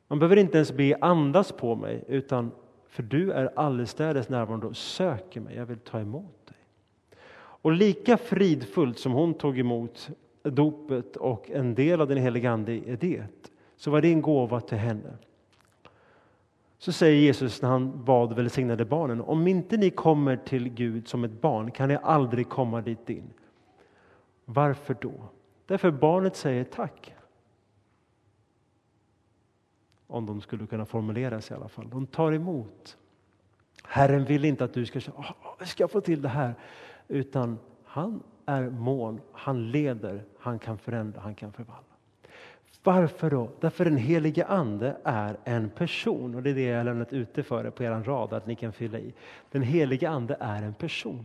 Man 0.09 0.19
behöver 0.19 0.37
inte 0.37 0.59
ens 0.59 0.73
be 0.73 0.97
andas 1.01 1.53
på 1.53 1.75
mig, 1.75 2.05
utan 2.09 2.51
för 2.89 3.03
du 3.03 3.33
är 3.33 3.59
allestädes 3.59 4.29
närvarande 4.29 4.67
och 4.67 4.77
söker 4.77 5.41
mig. 5.41 5.57
Jag 5.57 5.67
vill 5.67 5.79
ta 5.79 6.01
emot 6.01 6.47
dig. 6.47 6.57
Och 7.63 7.73
lika 7.73 8.17
fridfullt 8.17 8.99
som 8.99 9.13
hon 9.13 9.35
tog 9.35 9.59
emot 9.59 10.11
dopet 10.43 11.17
och 11.17 11.51
en 11.51 11.75
del 11.75 12.01
av 12.01 12.09
den 12.09 12.19
helige 12.19 12.51
Ande 12.51 12.73
i 12.73 12.97
det, 13.01 13.25
så 13.77 13.91
var 13.91 14.01
det 14.01 14.13
en 14.13 14.23
gåva 14.23 14.61
till 14.61 14.79
henne. 14.79 15.13
Så 16.79 16.93
säger 16.93 17.21
Jesus 17.21 17.63
när 17.63 17.69
han 17.69 18.05
bad 18.05 18.37
välsignade 18.37 18.85
barnen, 18.85 19.21
om 19.21 19.47
inte 19.47 19.77
ni 19.77 19.91
kommer 19.91 20.37
till 20.37 20.69
Gud 20.69 21.09
som 21.09 21.25
ett 21.25 21.41
barn 21.41 21.71
kan 21.71 21.89
ni 21.89 21.99
aldrig 22.03 22.49
komma 22.49 22.81
dit 22.81 23.11
in. 23.11 23.33
Varför 24.55 24.97
då? 25.01 25.13
Därför 25.67 25.91
barnet 25.91 26.37
säger 26.37 26.65
tack. 26.65 27.15
Om 30.07 30.27
de 30.27 30.41
skulle 30.41 30.67
kunna 30.67 30.87
formulera 30.87 31.41
sig 31.41 31.57
i 31.57 31.61
alla 31.61 31.69
fall. 31.69 31.91
De 31.91 32.07
tar 32.07 32.33
emot. 32.33 32.97
Herren 33.83 34.25
vill 34.25 34.45
inte 34.45 34.65
att 34.65 34.75
du 34.75 34.87
ska 34.87 35.01
säga, 35.01 35.15
oh, 35.17 35.31
ah, 35.31 35.57
ah, 35.61 35.65
ska 35.65 35.83
jag 35.83 35.91
få 35.91 36.01
till 36.01 36.23
det 36.23 36.29
här? 36.29 36.55
Utan 37.09 37.59
han 37.85 38.23
är 38.47 38.71
mån, 38.71 39.21
han 39.33 39.71
leder, 39.71 40.25
han 40.39 40.59
kan 40.59 40.79
förändra, 40.79 41.21
han 41.21 41.35
kan 41.35 41.53
förvandla. 41.53 41.95
Varför 42.83 43.31
då? 43.31 43.51
Därför 43.61 43.85
den 43.85 43.97
helige 43.97 44.47
Ande 44.47 44.97
är 45.05 45.37
en 45.45 45.71
person 45.71 46.35
och 46.35 46.43
det 46.43 46.51
är 46.51 46.55
det 46.55 46.63
jag 46.63 46.85
lämnat 46.85 47.13
ute 47.13 47.43
för 47.43 47.67
er 47.67 47.71
på 47.71 47.85
er 47.85 47.91
rad 47.91 48.33
att 48.33 48.47
ni 48.47 48.55
kan 48.55 48.73
fylla 48.73 48.99
i. 48.99 49.15
Den 49.51 49.63
helige 49.63 50.11
Ande 50.11 50.37
är 50.41 50.63
en 50.63 50.75
person. 50.75 51.25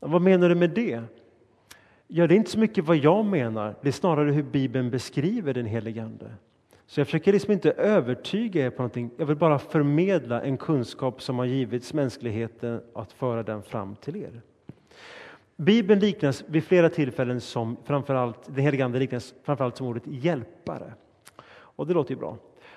Vad 0.00 0.22
menar 0.22 0.48
du 0.48 0.54
med 0.54 0.70
det? 0.70 1.02
Ja, 2.14 2.26
det 2.26 2.34
är 2.34 2.36
inte 2.36 2.50
så 2.50 2.58
mycket 2.58 2.84
vad 2.84 2.96
jag 2.96 3.24
menar, 3.24 3.74
det 3.80 3.88
är 3.88 3.92
snarare 3.92 4.30
hur 4.30 4.42
Bibeln 4.42 4.90
beskriver 4.90 5.54
den 5.54 5.66
helige 5.66 6.02
Ande. 6.02 6.30
Så 6.86 7.00
jag 7.00 7.06
försöker 7.06 7.32
liksom 7.32 7.52
inte 7.52 7.70
övertyga 7.70 8.66
er 8.66 8.70
på 8.70 8.82
någonting, 8.82 9.10
jag 9.16 9.26
vill 9.26 9.36
bara 9.36 9.58
förmedla 9.58 10.42
en 10.42 10.56
kunskap 10.56 11.22
som 11.22 11.38
har 11.38 11.44
givits 11.44 11.94
mänskligheten 11.94 12.80
att 12.94 13.12
föra 13.12 13.42
den 13.42 13.62
fram 13.62 13.96
till 13.96 14.16
er. 14.16 14.40
Bibeln 15.56 16.00
liknas 16.00 16.44
vid 16.46 16.64
flera 16.64 16.88
tillfällen 16.88 17.40
som 17.40 17.76
framförallt, 17.84 18.46
den 18.46 18.64
helige 18.64 18.84
Ande 18.84 18.98
liknas 18.98 19.34
framförallt 19.42 19.76
som 19.76 19.86
ordet 19.86 20.06
hjälpare. 20.06 20.92
Och 21.52 21.86
det 21.86 21.94
låter 21.94 22.10
ju 22.10 22.20
bra. 22.20 22.36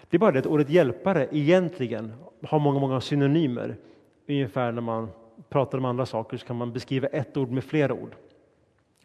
Det 0.10 0.18
är 0.18 0.20
bara 0.20 0.32
det 0.32 0.40
att 0.40 0.46
ordet 0.46 0.70
hjälpare 0.70 1.28
egentligen 1.32 2.14
har 2.44 2.60
många, 2.60 2.80
många 2.80 3.02
synonymer. 3.02 3.76
Ungefär 4.28 4.72
när 4.72 4.82
man 4.82 5.10
pratar 5.50 5.78
om 5.78 5.86
andra 5.86 6.06
saker 6.06 6.38
så 6.38 6.46
kan 6.46 6.56
man 6.56 6.74
beskriva 6.74 7.08
ett 7.08 7.38
ord 7.38 7.52
med 7.52 7.64
flera 7.64 7.94
ord. 7.94 8.16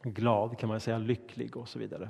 Glad 0.02 0.58
kan 0.58 0.68
man 0.68 0.80
säga, 0.80 0.98
lycklig 0.98 1.56
och 1.56 1.68
så 1.68 1.78
vidare. 1.78 2.08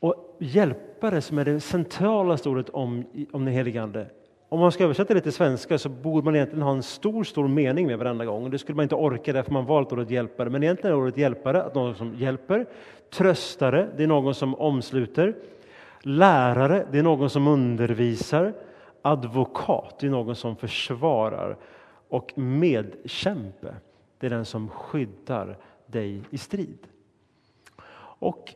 Och 0.00 0.36
hjälpare 0.38 1.20
som 1.20 1.38
är 1.38 1.44
det 1.44 1.60
centrala 1.60 2.38
ordet 2.44 2.68
om, 2.68 3.04
om 3.32 3.44
den 3.44 3.54
helige 3.54 3.82
Ande 3.82 4.10
om 4.48 4.60
man 4.60 4.72
ska 4.72 4.84
översätta 4.84 5.14
det 5.14 5.20
till 5.20 5.32
svenska 5.32 5.78
så 5.78 5.88
borde 5.88 6.24
man 6.24 6.36
egentligen 6.36 6.62
ha 6.62 6.72
en 6.72 6.82
stor, 6.82 7.24
stor 7.24 7.48
mening 7.48 7.86
med 7.86 7.98
varenda 7.98 8.24
gång. 8.24 8.50
Det 8.50 8.58
skulle 8.58 8.76
man 8.76 8.82
inte 8.82 8.94
orka 8.94 9.32
därför 9.32 9.52
man 9.52 9.66
valt 9.66 9.92
ordet 9.92 10.10
hjälpare. 10.10 10.50
Men 10.50 10.62
egentligen 10.62 10.96
är 10.96 11.00
ordet 11.02 11.16
hjälpare 11.16 11.62
att 11.62 11.74
någon 11.74 11.94
som 11.94 12.14
hjälper. 12.14 12.66
Tröstare, 13.10 13.88
det 13.96 14.02
är 14.02 14.06
någon 14.06 14.34
som 14.34 14.54
omsluter. 14.54 15.36
Lärare, 16.02 16.86
det 16.92 16.98
är 16.98 17.02
någon 17.02 17.30
som 17.30 17.48
undervisar. 17.48 18.52
Advokat, 19.02 19.96
det 20.00 20.06
är 20.06 20.10
någon 20.10 20.36
som 20.36 20.56
försvarar. 20.56 21.56
Och 22.08 22.38
medkämpe, 22.38 23.74
det 24.18 24.26
är 24.26 24.30
den 24.30 24.44
som 24.44 24.68
skyddar 24.68 25.58
dig 25.86 26.22
i 26.30 26.38
strid. 26.38 26.78
Och 28.18 28.54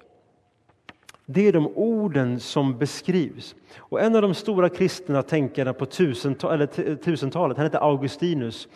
det 1.26 1.48
är 1.48 1.52
de 1.52 1.66
orden 1.66 2.40
som 2.40 2.78
beskrivs. 2.78 3.54
Och 3.78 4.00
en 4.00 4.16
av 4.16 4.22
de 4.22 4.34
stora 4.34 4.68
kristna 4.68 5.22
tänkarna 5.22 5.72
på 5.72 5.86
tusentalet, 5.86 7.56
han 7.56 7.66
hette 7.66 7.78
Augustinus. 7.78 8.68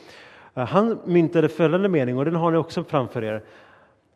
Eh, 0.55 0.67
han 0.67 0.99
myntade 1.05 1.49
följande 1.49 1.89
mening, 1.89 2.19
och 2.19 2.25
den 2.25 2.35
har 2.35 2.51
ni 2.51 2.57
också 2.57 2.85
framför 2.85 3.25
er. 3.25 3.43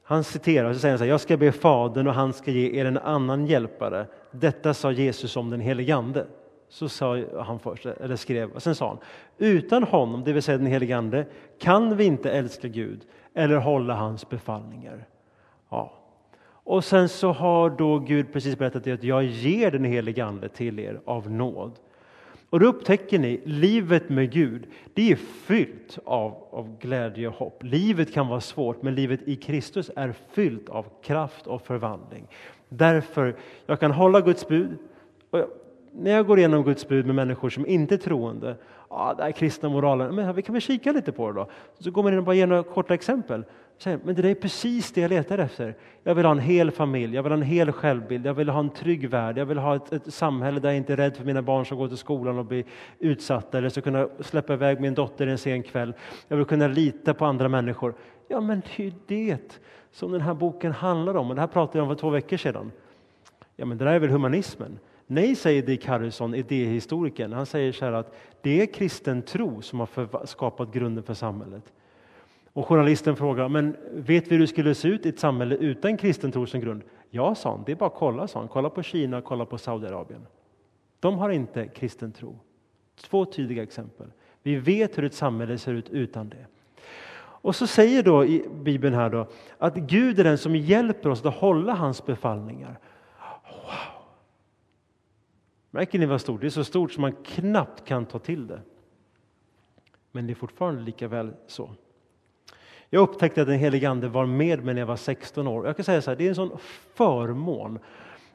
Han 0.02 0.24
citerar, 0.24 0.72
så 0.72 0.78
säger 0.78 0.92
han 0.92 0.98
så 0.98 1.04
här, 1.04 1.10
jag 1.10 1.20
ska 1.20 1.36
be 1.36 1.52
Fadern 1.52 2.06
och 2.06 2.14
han 2.14 2.32
ska 2.32 2.50
ge 2.50 2.80
er 2.80 2.84
en 2.84 2.98
annan 2.98 3.46
hjälpare. 3.46 4.06
Detta 4.30 4.74
sa 4.74 4.92
Jesus 4.92 5.36
om 5.36 5.50
den 5.50 5.60
helige 5.60 5.96
Ande. 5.96 6.26
Så 6.68 6.88
sa 6.88 7.24
han 7.38 7.58
först, 7.58 7.86
eller 7.86 8.16
skrev, 8.16 8.50
och 8.50 8.62
sen 8.62 8.74
sa 8.74 8.88
han, 8.88 8.98
utan 9.38 9.82
honom, 9.82 10.24
det 10.24 10.32
vill 10.32 10.42
säga 10.42 10.58
den 10.58 10.66
helige 10.66 10.96
Ande, 10.96 11.26
kan 11.58 11.96
vi 11.96 12.04
inte 12.04 12.30
älska 12.30 12.68
Gud 12.68 13.00
eller 13.38 13.56
hålla 13.56 13.94
hans 13.94 14.28
befallningar. 14.28 15.06
Ja, 15.70 15.92
och 16.64 16.84
sen 16.84 17.08
så 17.08 17.32
har 17.32 17.70
då 17.70 17.98
Gud 17.98 18.32
precis 18.32 18.58
berättat 18.58 18.86
att 18.86 19.04
jag 19.04 19.24
ger 19.24 19.70
den 19.70 19.84
helige 19.84 20.24
Ande 20.24 20.48
till 20.48 20.78
er 20.78 21.00
av 21.04 21.30
nåd. 21.30 21.72
Och 22.50 22.60
då 22.60 22.66
upptäcker 22.66 23.18
ni, 23.18 23.40
livet 23.44 24.08
med 24.08 24.32
Gud, 24.32 24.66
det 24.94 25.12
är 25.12 25.16
fyllt 25.16 25.98
av, 26.04 26.44
av 26.50 26.78
glädje 26.78 27.28
och 27.28 27.34
hopp. 27.34 27.62
Livet 27.62 28.12
kan 28.12 28.28
vara 28.28 28.40
svårt, 28.40 28.82
men 28.82 28.94
livet 28.94 29.20
i 29.28 29.36
Kristus 29.36 29.90
är 29.96 30.14
fyllt 30.32 30.68
av 30.68 30.86
kraft 31.02 31.46
och 31.46 31.62
förvandling. 31.62 32.26
Därför, 32.68 33.36
jag 33.66 33.80
kan 33.80 33.90
hålla 33.90 34.20
Guds 34.20 34.48
bud. 34.48 34.78
När 36.00 36.10
jag 36.10 36.26
går 36.26 36.38
igenom 36.38 36.64
Guds 36.64 36.88
bud 36.88 37.06
med 37.06 37.14
människor 37.14 37.50
som 37.50 37.66
inte 37.66 37.94
är 37.94 37.98
troende, 37.98 38.56
ja, 38.90 39.14
det 39.18 39.22
är 39.22 39.32
kristna 39.32 39.68
moralen, 39.68 40.14
men 40.14 40.34
vi 40.34 40.42
kan 40.42 40.52
väl 40.52 40.62
kika 40.62 40.92
lite 40.92 41.12
på 41.12 41.32
det 41.32 41.34
då. 41.34 41.48
Så 41.78 41.90
går 41.90 42.02
man 42.02 42.12
in 42.12 42.18
och 42.18 42.24
bara 42.24 42.34
ger 42.34 42.46
några 42.46 42.62
korta 42.62 42.94
exempel. 42.94 43.44
Säger, 43.78 43.98
men 44.04 44.14
det 44.14 44.30
är 44.30 44.34
precis 44.34 44.92
det 44.92 45.00
jag 45.00 45.08
letar 45.08 45.38
efter. 45.38 45.74
Jag 46.02 46.14
vill 46.14 46.24
ha 46.24 46.32
en 46.32 46.38
hel 46.38 46.70
familj, 46.70 47.14
jag 47.14 47.22
vill 47.22 47.32
ha 47.32 47.36
en 47.36 47.42
hel 47.42 47.72
självbild, 47.72 48.26
jag 48.26 48.34
vill 48.34 48.48
ha 48.48 48.60
en 48.60 48.70
trygg 48.70 49.10
värld, 49.10 49.38
jag 49.38 49.46
vill 49.46 49.58
ha 49.58 49.76
ett, 49.76 49.92
ett 49.92 50.14
samhälle 50.14 50.60
där 50.60 50.68
jag 50.68 50.76
inte 50.76 50.92
är 50.92 50.96
rädd 50.96 51.16
för 51.16 51.24
mina 51.24 51.42
barn 51.42 51.66
som 51.66 51.78
går 51.78 51.88
till 51.88 51.96
skolan 51.96 52.38
och 52.38 52.44
blir 52.44 52.64
utsatta 52.98 53.58
eller 53.58 53.68
ska 53.68 53.80
kunna 53.80 54.08
släppa 54.20 54.52
iväg 54.52 54.80
min 54.80 54.94
dotter 54.94 55.26
en 55.26 55.38
sen 55.38 55.62
kväll. 55.62 55.94
Jag 56.28 56.36
vill 56.36 56.46
kunna 56.46 56.68
lita 56.68 57.14
på 57.14 57.24
andra 57.24 57.48
människor. 57.48 57.94
Ja, 58.28 58.40
men 58.40 58.60
det 58.60 58.82
är 58.82 58.86
ju 58.86 58.92
det 59.06 59.60
som 59.90 60.12
den 60.12 60.20
här 60.20 60.34
boken 60.34 60.72
handlar 60.72 61.16
om 61.16 61.28
och 61.28 61.34
det 61.34 61.40
här 61.40 61.48
pratade 61.48 61.78
jag 61.78 61.82
om 61.82 61.96
för 61.96 62.00
två 62.00 62.10
veckor 62.10 62.36
sedan. 62.36 62.72
Ja, 63.56 63.66
men 63.66 63.78
det 63.78 63.84
där 63.84 63.92
är 63.92 63.98
väl 63.98 64.10
humanismen? 64.10 64.78
Nej, 65.10 65.34
säger 65.34 65.62
Dick 65.62 65.86
Harrison, 65.86 66.34
idéhistorikern. 66.34 67.32
Han 67.32 67.46
säger 67.46 67.72
så 67.72 67.84
här 67.84 67.92
att 67.92 68.16
det 68.42 68.62
är 68.62 68.66
kristen 68.66 69.22
tro 69.22 69.62
som 69.62 69.80
har 69.80 70.26
skapat 70.26 70.72
grunden 70.72 71.04
för 71.04 71.14
samhället. 71.14 71.72
Och 72.52 72.66
journalisten 72.66 73.16
frågar, 73.16 73.48
men 73.48 73.76
vet 73.92 74.26
vi 74.26 74.30
hur 74.30 74.40
det 74.40 74.46
skulle 74.46 74.74
se 74.74 74.88
ut 74.88 75.06
i 75.06 75.08
ett 75.08 75.18
samhälle 75.18 75.56
utan 75.56 75.96
kristen 75.96 76.32
tro 76.32 76.46
som 76.46 76.60
grund? 76.60 76.82
Ja, 77.10 77.34
sa 77.34 77.50
han, 77.50 77.62
det 77.66 77.72
är 77.72 77.76
bara 77.76 77.86
att 77.86 77.94
kolla, 77.94 78.28
sa 78.28 78.38
han. 78.38 78.48
Kolla 78.48 78.70
på 78.70 78.82
Kina, 78.82 79.20
kolla 79.20 79.44
på 79.44 79.58
Saudiarabien. 79.58 80.26
De 81.00 81.18
har 81.18 81.30
inte 81.30 81.66
kristen 81.66 82.12
tro. 82.12 82.38
Två 83.00 83.24
tydliga 83.24 83.62
exempel. 83.62 84.06
Vi 84.42 84.56
vet 84.56 84.98
hur 84.98 85.04
ett 85.04 85.14
samhälle 85.14 85.58
ser 85.58 85.72
ut 85.72 85.88
utan 85.88 86.28
det. 86.28 86.46
Och 87.40 87.56
så 87.56 87.66
säger 87.66 88.02
då 88.02 88.24
i 88.24 88.48
Bibeln 88.54 88.94
här 88.94 89.10
då 89.10 89.26
att 89.58 89.76
Gud 89.76 90.20
är 90.20 90.24
den 90.24 90.38
som 90.38 90.56
hjälper 90.56 91.10
oss 91.10 91.24
att 91.24 91.34
hålla 91.34 91.74
hans 91.74 92.06
befallningar. 92.06 92.78
Wow! 93.44 93.97
Märker 95.70 95.98
ni 95.98 96.06
vad 96.06 96.20
stort? 96.20 96.40
Det 96.40 96.46
är 96.46 96.50
så 96.50 96.64
stort 96.64 96.92
som 96.92 97.00
man 97.00 97.12
knappt 97.12 97.84
kan 97.84 98.06
ta 98.06 98.18
till 98.18 98.46
det. 98.46 98.60
Men 100.12 100.26
det 100.26 100.32
är 100.32 100.34
fortfarande 100.34 100.82
lika 100.82 101.08
väl 101.08 101.32
så. 101.46 101.70
Jag 102.90 103.00
upptäckte 103.00 103.40
att 103.42 103.48
den 103.48 103.58
helige 103.58 103.90
Ande 103.90 104.08
var 104.08 104.26
med 104.26 104.64
mig 104.64 104.74
när 104.74 104.82
jag 104.82 104.86
var 104.86 104.96
16 104.96 105.46
år. 105.46 105.66
Jag 105.66 105.76
kan 105.76 105.84
säga 105.84 106.02
så 106.02 106.10
här, 106.10 106.16
det 106.16 106.24
är 106.24 106.28
en 106.28 106.34
sån 106.34 106.58
förmån 106.94 107.78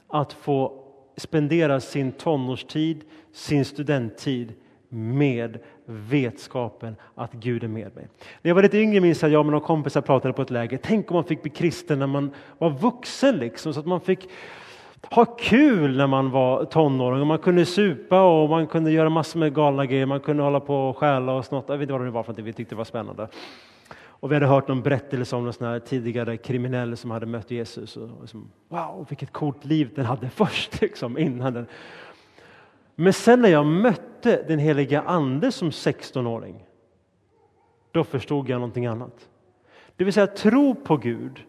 att 0.08 0.34
få 0.34 0.84
spendera 1.18 1.80
sin 1.80 2.12
tonårstid, 2.12 3.04
sin 3.32 3.66
studenttid 3.66 4.54
med 4.90 5.60
vetskapen 5.86 6.96
att 7.16 7.34
Gud 7.34 7.64
är 7.64 7.68
med 7.68 7.96
mig. 7.96 8.08
När 8.42 8.50
jag 8.50 8.56
var 8.56 8.64
lite 8.64 8.78
yngre 8.78 9.02
minns 9.02 9.22
jag 9.22 9.30
att 9.30 9.34
jag 9.34 9.46
med 9.46 9.52
några 9.52 9.66
kompisar 9.66 10.02
pratade 10.02 10.34
på 10.34 10.42
ett 10.42 10.50
läger. 10.50 10.80
Tänk 10.84 11.12
om 11.12 11.16
man 11.16 11.24
fick 11.24 11.42
bli 11.42 11.52
kristen 11.52 12.00
när 12.00 12.08
man 12.08 12.34
var 12.58 12.70
vuxen, 12.70 13.38
liksom, 13.38 13.74
så 13.74 13.80
att 13.80 13.86
man 13.86 14.02
fick 14.02 14.30
ha 15.12 15.26
kul 15.26 15.98
när 15.98 16.08
man 16.08 16.32
var 16.32 16.66
tonåring. 16.66 17.28
Man 17.28 17.40
kunde 17.40 17.66
supa 17.66 18.22
och 18.22 18.50
man 18.50 18.68
kunde 18.68 18.92
göra 18.92 19.10
massor 19.10 19.40
med 19.40 19.56
galna 19.56 19.86
grejer. 19.86 20.06
Man 20.06 20.20
kunde 20.20 20.44
hålla 20.44 20.60
på 20.60 20.90
och 20.90 20.98
stjäla 20.98 21.34
och 21.34 21.46
snotta. 21.46 21.74
Jag 21.74 21.78
vet 21.78 21.84
inte 21.84 21.94
vad 21.94 22.02
det 22.02 22.12
var 22.12 22.24
för 22.24 22.32
att 22.32 22.40
vi 22.40 22.54
tyckte 22.54 22.76
det 22.76 22.78
var 22.78 22.86
spännande. 22.86 23.28
Och 24.24 24.32
vi 24.32 24.36
hade 24.36 24.48
hört 24.48 24.68
någon 24.68 24.82
berättelse 24.82 25.36
om 25.36 25.46
någon 25.46 25.54
här 25.60 25.80
tidigare 25.80 26.38
kriminell 26.38 26.98
som 26.98 27.12
hade 27.12 27.26
mött 27.26 27.52
Jesus. 27.52 27.98
Och 27.98 28.10
liksom, 28.22 28.52
wow, 28.70 29.06
vilket 29.10 29.32
coolt 29.32 29.66
liv 29.66 29.92
den 29.96 30.06
hade 30.06 30.30
först, 30.36 30.82
liksom, 30.82 31.18
innan 31.18 31.54
den. 31.54 31.66
Men 32.96 33.14
sen 33.14 33.42
när 33.42 33.50
jag 33.50 33.66
mötte 33.66 34.44
den 34.48 34.60
heliga 34.60 35.02
Ande 35.02 35.52
som 35.52 35.70
16-åring, 35.70 36.64
då 37.92 38.04
förstod 38.04 38.50
jag 38.50 38.56
någonting 38.56 38.86
annat. 38.86 39.30
Det 39.96 40.04
vill 40.04 40.14
säga 40.14 40.28
tro 40.28 40.76
på 40.76 40.98
Gud, 40.98 41.40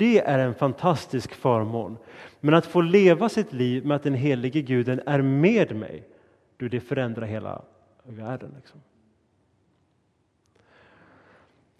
det 0.00 0.18
är 0.18 0.38
en 0.38 0.54
fantastisk 0.54 1.34
förmån. 1.34 1.96
Men 2.40 2.54
att 2.54 2.66
få 2.66 2.80
leva 2.80 3.28
sitt 3.28 3.52
liv 3.52 3.86
med 3.86 3.96
att 3.96 4.02
den 4.02 4.14
helige 4.14 4.62
Guden 4.62 5.00
är 5.06 5.22
med 5.22 5.76
mig, 5.76 6.02
du, 6.56 6.68
det 6.68 6.80
förändrar 6.80 7.26
hela 7.26 7.62
världen. 8.04 8.54
Liksom. 8.56 8.80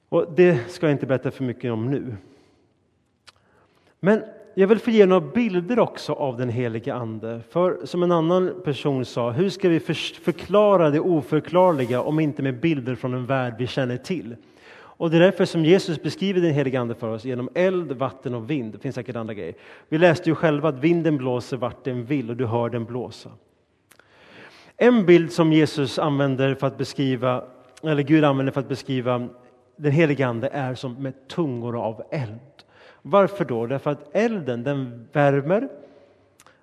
Och 0.08 0.32
Det 0.32 0.70
ska 0.70 0.86
jag 0.86 0.92
inte 0.92 1.06
berätta 1.06 1.30
för 1.30 1.44
mycket 1.44 1.72
om 1.72 1.90
nu. 1.90 2.16
Men 4.00 4.22
jag 4.54 4.68
vill 4.68 4.78
få 4.78 4.90
ge 4.90 5.06
några 5.06 5.26
bilder 5.26 5.78
också 5.78 6.12
av 6.12 6.36
den 6.36 6.48
helige 6.48 6.94
Ande. 6.94 7.40
För 7.50 7.86
som 7.86 8.02
en 8.02 8.12
annan 8.12 8.62
person 8.64 9.04
sa, 9.04 9.30
hur 9.30 9.48
ska 9.48 9.68
vi 9.68 9.80
förklara 9.80 10.90
det 10.90 11.00
oförklarliga 11.00 12.02
om 12.02 12.20
inte 12.20 12.42
med 12.42 12.60
bilder 12.60 12.94
från 12.94 13.14
en 13.14 13.26
värld 13.26 13.54
vi 13.58 13.66
känner 13.66 13.96
till? 13.96 14.36
Och 15.00 15.10
det 15.10 15.16
är 15.16 15.20
därför 15.20 15.44
som 15.44 15.64
Jesus 15.64 16.02
beskriver 16.02 16.40
den 16.40 16.54
helige 16.54 16.80
Ande 16.80 16.94
för 16.94 17.08
oss 17.08 17.24
genom 17.24 17.48
eld, 17.54 17.92
vatten 17.92 18.34
och 18.34 18.50
vind. 18.50 18.72
Det 18.72 18.78
finns 18.78 18.94
säkert 18.94 19.16
andra 19.16 19.34
grejer. 19.34 19.54
Vi 19.88 19.98
läste 19.98 20.28
ju 20.28 20.34
själva 20.34 20.68
att 20.68 20.78
vinden 20.78 21.16
blåser 21.16 21.56
vart 21.56 21.84
den 21.84 22.04
vill 22.04 22.30
och 22.30 22.36
du 22.36 22.46
hör 22.46 22.70
den 22.70 22.84
blåsa. 22.84 23.30
En 24.76 25.06
bild 25.06 25.32
som 25.32 25.52
Jesus 25.52 25.98
använder 25.98 26.54
för 26.54 26.66
att 26.66 26.78
beskriva, 26.78 27.44
eller 27.82 28.02
Gud 28.02 28.24
använder 28.24 28.52
för 28.52 28.60
att 28.60 28.68
beskriva 28.68 29.28
den 29.76 29.92
helige 29.92 30.26
Ande 30.26 30.48
är 30.48 30.74
som 30.74 31.02
med 31.02 31.28
tungor 31.28 31.84
av 31.84 32.02
eld. 32.10 32.40
Varför 33.02 33.44
då? 33.44 33.66
Därför 33.66 33.90
att 33.90 34.16
elden 34.16 34.62
den 34.62 35.08
värmer, 35.12 35.68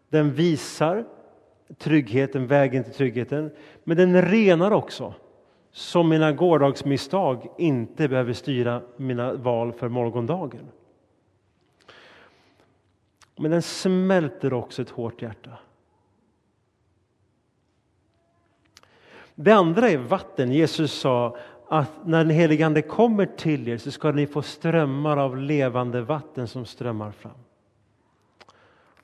den 0.09 0.33
visar 0.33 1.05
tryggheten, 1.77 2.47
vägen 2.47 2.83
till 2.83 2.93
tryggheten, 2.93 3.51
men 3.83 3.97
den 3.97 4.21
renar 4.21 4.71
också 4.71 5.13
som 5.77 6.09
mina 6.09 6.31
gårdagsmisstag 6.31 7.47
inte 7.57 8.07
behöver 8.07 8.33
styra 8.33 8.81
mina 8.95 9.33
val 9.33 9.73
för 9.73 9.89
morgondagen. 9.89 10.67
Men 13.35 13.51
den 13.51 13.61
smälter 13.61 14.53
också 14.53 14.81
ett 14.81 14.89
hårt 14.89 15.21
hjärta. 15.21 15.51
Det 19.35 19.51
andra 19.51 19.89
är 19.89 19.97
vatten. 19.97 20.51
Jesus 20.51 20.93
sa 20.93 21.37
att 21.67 22.05
när 22.05 22.17
den 22.17 22.29
helige 22.29 22.65
Ande 22.65 22.81
kommer 22.81 23.25
till 23.25 23.67
er 23.67 23.77
så 23.77 23.91
ska 23.91 24.11
ni 24.11 24.27
få 24.27 24.41
strömmar 24.41 25.17
av 25.17 25.37
levande 25.37 26.01
vatten 26.01 26.47
som 26.47 26.65
strömmar 26.65 27.11
fram. 27.11 27.37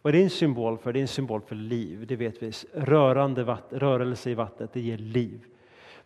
Vad 0.02 0.16
är 0.16 0.18
det 0.18 0.24
en 0.24 0.30
symbol 0.30 0.78
för? 0.78 0.94
Det 0.94 1.00
är 1.00 1.02
en 1.02 1.08
symbol 1.08 1.42
för 1.42 1.56
liv, 1.56 2.06
det 2.08 2.16
vet 2.16 2.44
vi. 2.44 2.52
Rörande 2.74 3.44
vatten, 3.44 3.80
rörelse 3.80 4.30
i 4.30 4.34
vattnet, 4.34 4.74
det 4.74 4.82
ger 4.82 4.98
liv. 4.98 5.46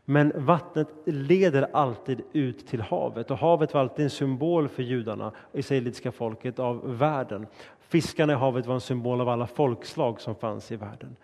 Men 0.09 0.31
vattnet 0.35 0.87
leder 1.05 1.67
alltid 1.73 2.21
ut 2.33 2.67
till 2.67 2.81
havet 2.81 3.31
och 3.31 3.37
havet 3.37 3.73
var 3.73 3.81
alltid 3.81 4.03
en 4.03 4.09
symbol 4.09 4.67
för 4.67 4.83
judarna, 4.83 5.31
israelitiska 5.53 6.11
folket, 6.11 6.59
av 6.59 6.97
världen. 6.97 7.47
Fiskarna 7.79 8.33
i 8.33 8.35
havet 8.35 8.65
var 8.65 8.75
en 8.75 8.81
symbol 8.81 9.21
av 9.21 9.29
alla 9.29 9.47
folkslag 9.47 10.21
som 10.21 10.35
fanns 10.35 10.71
i 10.71 10.75
världen. 10.75 11.15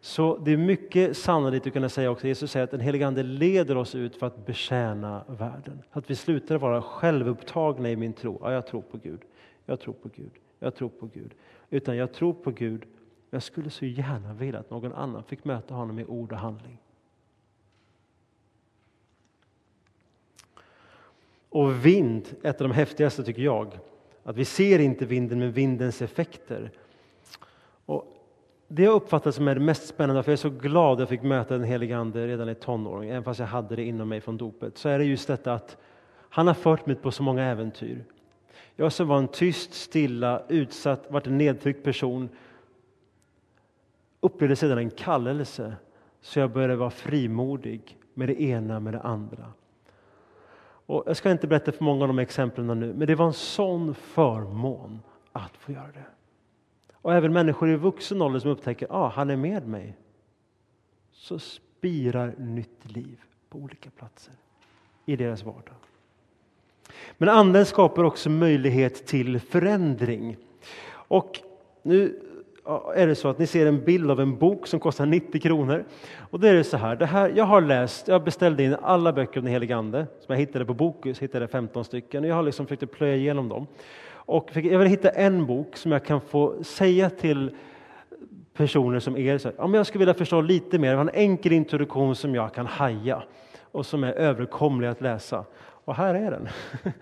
Så 0.00 0.36
det 0.36 0.52
är 0.52 0.56
mycket 0.56 1.16
sannolikt 1.16 1.66
att 1.66 1.72
kunna 1.72 1.88
säga 1.88 2.10
också, 2.10 2.26
Jesus 2.26 2.50
säger 2.50 2.64
att 2.64 2.70
den 2.70 2.80
helige 2.80 3.06
Ande 3.06 3.22
leder 3.22 3.76
oss 3.76 3.94
ut 3.94 4.16
för 4.16 4.26
att 4.26 4.46
betjäna 4.46 5.24
världen. 5.26 5.82
Att 5.90 6.10
vi 6.10 6.16
slutar 6.16 6.58
vara 6.58 6.82
självupptagna 6.82 7.90
i 7.90 7.96
min 7.96 8.12
tro. 8.12 8.38
Ja, 8.42 8.52
jag 8.52 8.66
tror 8.66 8.82
på 8.82 8.96
Gud, 8.96 9.20
jag 9.66 9.80
tror 9.80 9.94
på 9.94 10.08
Gud, 10.16 10.32
jag 10.58 10.74
tror 10.74 10.88
på 10.88 11.06
Gud. 11.06 11.34
Utan 11.70 11.96
jag 11.96 12.12
tror 12.12 12.32
på 12.32 12.50
Gud, 12.50 12.84
jag 13.30 13.42
skulle 13.42 13.70
så 13.70 13.84
gärna 13.84 14.34
vilja 14.34 14.60
att 14.60 14.70
någon 14.70 14.92
annan 14.92 15.24
fick 15.24 15.44
möta 15.44 15.74
honom 15.74 15.98
i 15.98 16.04
ord 16.04 16.32
och 16.32 16.38
handling. 16.38 16.78
Och 21.54 21.86
vind, 21.86 22.36
ett 22.42 22.60
av 22.60 22.68
de 22.68 22.74
häftigaste 22.74 23.24
tycker 23.24 23.42
jag. 23.42 23.78
Att 24.22 24.36
vi 24.36 24.44
ser 24.44 24.78
inte 24.78 25.06
vinden, 25.06 25.38
men 25.38 25.52
vindens 25.52 26.02
effekter. 26.02 26.70
Och 27.86 28.04
det 28.68 28.82
jag 28.82 28.94
uppfattar 28.94 29.30
som 29.30 29.48
är 29.48 29.54
det 29.54 29.60
mest 29.60 29.86
spännande, 29.86 30.22
för 30.22 30.30
jag 30.30 30.32
är 30.32 30.36
så 30.36 30.50
glad 30.50 30.92
att 30.92 30.98
jag 30.98 31.08
fick 31.08 31.22
möta 31.22 31.54
den 31.54 31.64
helige 31.64 31.96
Ande 31.96 32.26
redan 32.26 32.48
i 32.48 32.54
tonåring, 32.54 33.10
även 33.10 33.24
fast 33.24 33.40
jag 33.40 33.46
hade 33.46 33.76
det 33.76 33.84
inom 33.84 34.08
mig 34.08 34.20
från 34.20 34.36
dopet, 34.36 34.78
så 34.78 34.88
är 34.88 34.98
det 34.98 35.04
just 35.04 35.28
detta 35.28 35.54
att 35.54 35.76
han 36.28 36.46
har 36.46 36.54
fört 36.54 36.86
mig 36.86 36.96
på 36.96 37.10
så 37.10 37.22
många 37.22 37.44
äventyr. 37.44 38.04
Jag 38.76 38.92
som 38.92 39.08
var 39.08 39.18
en 39.18 39.28
tyst, 39.28 39.74
stilla, 39.74 40.42
utsatt, 40.48 41.10
varit 41.10 41.26
en 41.26 41.38
nedtryckt 41.38 41.84
person 41.84 42.28
upplevde 44.20 44.56
sedan 44.56 44.78
en 44.78 44.90
kallelse 44.90 45.76
så 46.20 46.38
jag 46.38 46.50
började 46.50 46.76
vara 46.76 46.90
frimodig 46.90 47.98
med 48.14 48.28
det 48.28 48.42
ena 48.42 48.80
med 48.80 48.94
det 48.94 49.00
andra. 49.00 49.52
Och 50.86 51.02
jag 51.06 51.16
ska 51.16 51.30
inte 51.30 51.46
berätta 51.46 51.72
för 51.72 51.84
många 51.84 52.02
av 52.04 52.08
de 52.08 52.18
exemplen 52.18 52.80
nu, 52.80 52.94
men 52.94 53.06
det 53.06 53.14
var 53.14 53.26
en 53.26 53.32
sån 53.32 53.94
förmån 53.94 55.00
att 55.32 55.56
få 55.56 55.72
göra 55.72 55.92
det. 55.92 56.04
Och 56.92 57.14
även 57.14 57.32
människor 57.32 57.70
i 57.70 57.76
vuxen 57.76 58.22
ålder 58.22 58.40
som 58.40 58.50
upptäcker 58.50 58.86
att 58.86 58.92
ah, 58.92 59.08
han 59.08 59.30
är 59.30 59.36
med 59.36 59.68
mig. 59.68 59.96
Så 61.12 61.38
spirar 61.38 62.34
nytt 62.38 62.92
liv 62.92 63.20
på 63.48 63.58
olika 63.58 63.90
platser 63.90 64.34
i 65.04 65.16
deras 65.16 65.42
vardag. 65.42 65.74
Men 67.18 67.28
anden 67.28 67.66
skapar 67.66 68.04
också 68.04 68.30
möjlighet 68.30 69.06
till 69.06 69.40
förändring. 69.40 70.36
Och 70.92 71.40
nu 71.82 72.20
är 72.94 73.06
det 73.06 73.14
så 73.14 73.28
att 73.28 73.38
ni 73.38 73.46
ser 73.46 73.66
en 73.66 73.84
bild 73.84 74.10
av 74.10 74.20
en 74.20 74.38
bok 74.38 74.66
som 74.66 74.80
kostar 74.80 75.06
90 75.06 75.40
kronor. 75.40 75.84
Och 76.30 76.40
det 76.40 76.48
är 76.48 76.54
det 76.54 76.64
så 76.64 76.76
här, 76.76 76.96
det 76.96 77.06
här 77.06 77.32
jag 77.36 77.44
har 77.44 77.60
läst, 77.60 78.08
jag 78.08 78.24
beställde 78.24 78.62
in 78.62 78.76
alla 78.82 79.12
böcker 79.12 79.38
om 79.40 79.44
den 79.44 79.52
helige 79.52 79.76
Ande 79.76 80.06
som 80.20 80.32
jag 80.32 80.40
hittade 80.40 80.64
på 80.64 80.74
Bokus, 80.74 81.18
hittade 81.18 81.48
15 81.48 81.84
stycken. 81.84 82.24
Och 82.24 82.30
jag 82.30 82.34
har 82.34 82.42
liksom 82.42 82.66
försökt 82.66 82.92
plöja 82.92 83.16
igenom 83.16 83.48
dem. 83.48 83.66
Och 84.26 84.50
jag 84.54 84.78
vill 84.78 84.88
hitta 84.88 85.10
en 85.10 85.46
bok 85.46 85.76
som 85.76 85.92
jag 85.92 86.04
kan 86.04 86.20
få 86.20 86.64
säga 86.64 87.10
till 87.10 87.56
personer 88.54 89.00
som 89.00 89.16
er, 89.16 89.38
så 89.38 89.48
här, 89.48 89.54
ja, 89.58 89.76
jag 89.76 89.86
skulle 89.86 89.98
vilja 89.98 90.14
förstå 90.14 90.40
lite 90.40 90.78
mer, 90.78 90.96
en 90.96 91.10
enkel 91.14 91.52
introduktion 91.52 92.16
som 92.16 92.34
jag 92.34 92.54
kan 92.54 92.66
haja 92.66 93.22
och 93.72 93.86
som 93.86 94.04
är 94.04 94.12
överkomlig 94.12 94.88
att 94.88 95.00
läsa. 95.00 95.44
Och 95.84 95.94
här 95.94 96.14
är 96.14 96.30
den. 96.30 96.48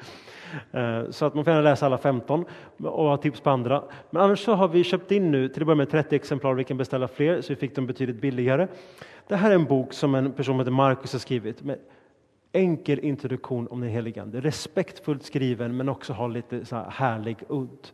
Eh, 0.73 1.11
så 1.11 1.25
att 1.25 1.35
man 1.35 1.45
får 1.45 1.53
gärna 1.53 1.71
läsa 1.71 1.87
alla 1.87 1.99
15 1.99 2.45
och 2.83 3.05
ha 3.05 3.17
tips 3.17 3.41
på 3.41 3.51
andra. 3.51 3.83
Men 4.11 4.23
annars 4.23 4.45
så 4.45 4.55
har 4.55 4.69
vi 4.69 4.85
köpt 4.85 5.11
in 5.11 5.31
nu, 5.31 5.49
till 5.49 5.63
att 5.63 5.67
börja 5.67 5.77
med 5.77 5.91
30 5.91 6.17
exemplar, 6.17 6.55
vi 6.55 6.65
kan 6.65 6.77
beställa 6.77 7.09
fler, 7.09 7.41
så 7.41 7.53
vi 7.53 7.57
fick 7.57 7.75
dem 7.75 7.87
betydligt 7.87 8.21
billigare. 8.21 8.69
Det 9.29 9.37
här 9.37 9.51
är 9.51 9.55
en 9.55 9.65
bok 9.65 9.93
som 9.93 10.15
en 10.15 10.33
person 10.33 10.53
som 10.53 10.59
heter 10.59 10.71
Marcus 10.71 11.13
har 11.13 11.21
skrivit 11.21 11.63
med 11.63 11.79
enkel 12.53 12.99
introduktion 12.99 13.69
om 13.71 13.81
den 13.81 13.91
helige 13.91 14.23
Ande. 14.23 14.41
Respektfullt 14.41 15.25
skriven 15.25 15.77
men 15.77 15.89
också 15.89 16.13
har 16.13 16.29
lite 16.29 16.65
så 16.65 16.77
här 16.77 16.91
härlig 16.91 17.37
udd. 17.49 17.89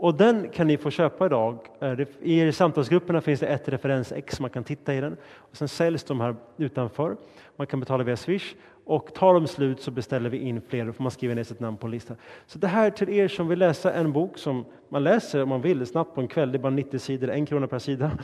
Och 0.00 0.14
den 0.14 0.48
kan 0.48 0.66
ni 0.66 0.76
få 0.76 0.90
köpa 0.90 1.26
idag. 1.26 1.58
Eh, 1.80 2.00
I 2.20 2.52
samtalsgrupperna 2.52 3.20
finns 3.20 3.40
det 3.40 3.46
ett 3.46 3.68
referensex, 3.68 4.40
man 4.40 4.50
kan 4.50 4.64
titta 4.64 4.94
i 4.94 5.00
den. 5.00 5.16
Och 5.22 5.56
sen 5.56 5.68
säljs 5.68 6.04
de 6.04 6.20
här 6.20 6.36
utanför. 6.56 7.16
Man 7.56 7.66
kan 7.66 7.80
betala 7.80 8.04
via 8.04 8.16
Swish. 8.16 8.54
Och 8.88 9.14
tar 9.14 9.34
de 9.34 9.46
slut 9.46 9.80
så 9.80 9.90
beställer 9.90 10.30
vi 10.30 10.38
in 10.38 10.60
fler, 10.60 10.86
då 10.86 10.92
får 10.92 11.02
man 11.02 11.10
skriva 11.10 11.34
ner 11.34 11.44
sitt 11.44 11.60
namn 11.60 11.76
på 11.76 11.88
listan. 11.88 12.16
Så 12.46 12.58
det 12.58 12.66
här 12.68 12.90
till 12.90 13.08
er 13.08 13.28
som 13.28 13.48
vill 13.48 13.58
läsa 13.58 13.92
en 13.92 14.12
bok 14.12 14.38
som 14.38 14.64
man 14.88 15.04
läser 15.04 15.42
om 15.42 15.48
man 15.48 15.60
vill 15.60 15.86
snabbt 15.86 16.14
på 16.14 16.20
en 16.20 16.28
kväll, 16.28 16.52
det 16.52 16.58
är 16.58 16.60
bara 16.60 16.70
90 16.70 16.98
sidor, 16.98 17.30
en 17.30 17.46
krona 17.46 17.66
per 17.66 17.78
sida. 17.78 18.18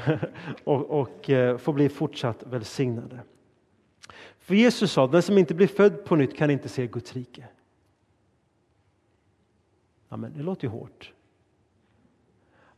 och, 0.64 1.00
och 1.00 1.30
eh, 1.30 1.56
får 1.56 1.72
bli 1.72 1.88
fortsatt 1.88 2.42
välsignade. 2.42 3.20
För 4.38 4.54
Jesus 4.54 4.92
sa, 4.92 5.06
den 5.06 5.22
som 5.22 5.38
inte 5.38 5.54
blir 5.54 5.66
född 5.66 6.04
på 6.04 6.16
nytt 6.16 6.36
kan 6.36 6.50
inte 6.50 6.68
se 6.68 6.86
Guds 6.86 7.12
rike. 7.12 7.44
Amen, 10.08 10.32
det 10.36 10.42
låter 10.42 10.64
ju 10.64 10.70
hårt. 10.70 11.12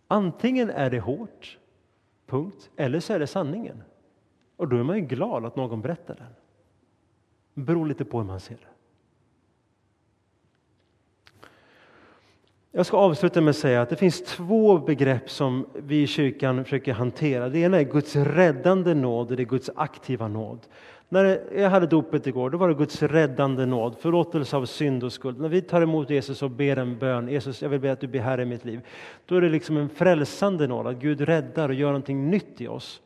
Antingen 0.07 0.71
är 0.71 0.91
det 0.91 1.01
hårt, 1.01 1.59
punkt, 2.27 2.71
eller 2.77 3.01
så 3.01 3.13
är 3.13 3.19
det 3.19 3.27
sanningen. 3.27 3.83
Och 4.57 4.69
då 4.69 4.77
är 4.77 4.83
man 4.83 4.97
ju 4.97 5.07
glad 5.07 5.45
att 5.45 5.57
någon 5.57 5.81
berättar 5.81 6.15
den. 6.15 6.35
Det 7.59 7.65
beror 7.65 7.87
lite 7.87 8.05
på 8.05 8.19
hur 8.19 8.27
man 8.27 8.41
ser 8.41 8.55
det. 8.55 8.69
Jag 12.73 12.87
ska 12.87 12.97
avsluta 12.97 13.41
med 13.41 13.51
att 13.51 13.57
säga 13.57 13.83
att 13.83 13.91
det 13.91 13.97
finns 13.97 14.23
två 14.23 14.79
begrepp 14.79 15.31
som 15.31 15.67
vi 15.75 16.03
i 16.03 16.07
kyrkan 16.07 16.65
försöker 16.65 16.93
hantera. 16.93 17.49
Det 17.49 17.59
ena 17.59 17.79
är 17.79 17.85
Guds 17.85 18.17
räddande 18.17 18.95
nåd 18.95 19.31
och 19.31 19.37
det 19.37 19.43
är 19.43 19.45
Guds 19.45 19.71
aktiva 19.75 20.29
nåd. 20.29 20.67
När 21.09 21.41
jag 21.55 21.71
hade 21.71 21.87
dopet 21.87 22.27
igår, 22.27 22.51
då 22.51 22.59
var 22.59 22.69
det 22.69 22.75
Guds 22.75 23.03
räddande 23.03 23.67
nåd, 23.67 23.97
förlåtelse 23.99 24.57
av 24.57 24.67
synd 24.67 25.05
och 25.05 25.13
skuld. 25.13 25.41
När 25.41 25.49
vi 25.49 25.63
tar 25.63 25.83
emot 25.83 26.11
Jesus 26.11 26.43
och 26.43 26.51
ber 26.51 26.77
en 26.77 26.99
bön, 26.99 27.29
Jesus 27.29 27.63
jag 27.63 27.69
vill 27.69 27.81
be 27.81 27.93
att 27.93 28.01
du 28.01 28.07
blir 28.07 28.21
Herre 28.21 28.43
i 28.43 28.47
mitt 28.47 28.65
liv. 28.65 28.81
Då 29.27 29.37
är 29.37 29.41
det 29.41 29.49
liksom 29.49 29.77
en 29.77 29.89
frälsande 29.89 30.67
nåd, 30.67 30.87
att 30.87 30.97
Gud 30.97 31.21
räddar 31.21 31.69
och 31.69 31.75
gör 31.75 31.89
någonting 31.89 32.31
nytt 32.31 32.61
i 32.61 32.69
oss. 32.69 33.03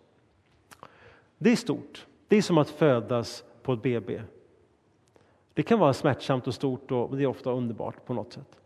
Det 1.38 1.52
är 1.52 1.56
stort. 1.56 2.06
Det 2.28 2.36
är 2.36 2.42
som 2.42 2.58
att 2.58 2.70
födas 2.70 3.44
på 3.62 3.72
ett 3.72 3.82
BB. 3.82 4.20
Det 5.54 5.62
kan 5.62 5.78
vara 5.78 5.92
smärtsamt 5.92 6.46
och 6.46 6.54
stort 6.54 6.92
och 6.92 7.16
det 7.16 7.22
är 7.22 7.26
ofta 7.26 7.50
underbart 7.50 8.06
på 8.06 8.14
något 8.14 8.32
sätt. 8.32 8.60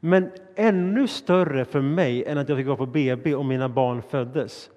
Men 0.00 0.30
ännu 0.54 1.08
större 1.08 1.64
för 1.64 1.80
mig 1.80 2.24
än 2.24 2.38
att 2.38 2.48
jag 2.48 2.58
fick 2.58 2.66
vara 2.66 2.76
på 2.76 2.86
BB 2.86 3.34
och 3.34 3.44
mina 3.44 3.68
barn 3.68 4.02
föddes, 4.02 4.70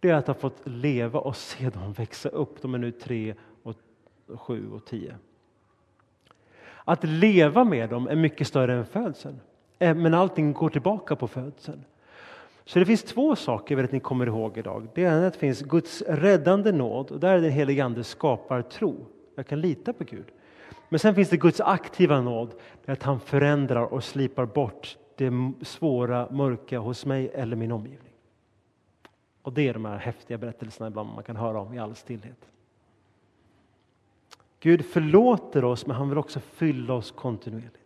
det 0.00 0.10
är 0.10 0.14
att 0.14 0.26
ha 0.26 0.34
fått 0.34 0.60
leva 0.64 1.20
och 1.20 1.36
se 1.36 1.70
dem 1.70 1.92
växa 1.92 2.28
upp. 2.28 2.62
De 2.62 2.74
är 2.74 2.78
nu 2.78 2.90
tre, 2.90 3.34
och 3.62 3.74
sju 4.38 4.70
och 4.70 4.84
tio. 4.84 5.14
Att 6.84 7.04
leva 7.04 7.64
med 7.64 7.90
dem 7.90 8.08
är 8.08 8.16
mycket 8.16 8.46
större 8.46 8.74
än 8.74 8.86
födseln. 8.86 9.40
Eh, 9.78 9.94
men 9.94 10.14
allting 10.14 10.52
går 10.52 10.70
tillbaka 10.70 11.16
på 11.16 11.28
födseln. 11.28 11.84
Så 12.64 12.78
det 12.78 12.84
finns 12.84 13.02
två 13.02 13.36
saker 13.36 13.74
jag 13.74 13.76
vill 13.76 13.84
att 13.84 13.92
ni 13.92 14.00
kommer 14.00 14.26
ihåg 14.26 14.58
idag. 14.58 14.88
Det 14.94 15.02
ena 15.02 15.12
är 15.16 15.26
att 15.26 15.32
det 15.32 15.38
finns 15.38 15.62
Guds 15.62 16.02
räddande 16.02 16.72
nåd 16.72 17.10
och 17.10 17.20
där 17.20 17.36
är 17.36 17.40
den 17.40 17.50
helige 17.50 17.84
Ande 17.84 18.04
skapar 18.04 18.62
tro. 18.62 19.06
Jag 19.34 19.46
kan 19.46 19.60
lita 19.60 19.92
på 19.92 20.04
Gud. 20.04 20.26
Men 20.88 20.98
sen 20.98 21.14
finns 21.14 21.30
det 21.30 21.36
Guds 21.36 21.60
aktiva 21.60 22.20
nåd, 22.20 22.54
där 22.84 22.92
att 22.92 23.02
han 23.02 23.20
förändrar 23.20 23.82
och 23.82 24.04
slipar 24.04 24.46
bort 24.46 24.98
det 25.16 25.32
svåra, 25.62 26.28
mörka 26.30 26.78
hos 26.78 27.06
mig 27.06 27.30
eller 27.34 27.56
min 27.56 27.72
omgivning. 27.72 28.12
Och 29.42 29.52
det 29.52 29.68
är 29.68 29.74
de 29.74 29.84
här 29.84 29.96
häftiga 29.96 30.38
berättelserna 30.38 30.88
ibland 30.88 31.14
man 31.14 31.24
kan 31.24 31.36
höra 31.36 31.60
om 31.60 31.74
i 31.74 31.78
all 31.78 31.94
stillhet. 31.94 32.48
Gud 34.60 34.84
förlåter 34.84 35.64
oss, 35.64 35.86
men 35.86 35.96
han 35.96 36.08
vill 36.08 36.18
också 36.18 36.40
fylla 36.40 36.94
oss 36.94 37.10
kontinuerligt. 37.10 37.76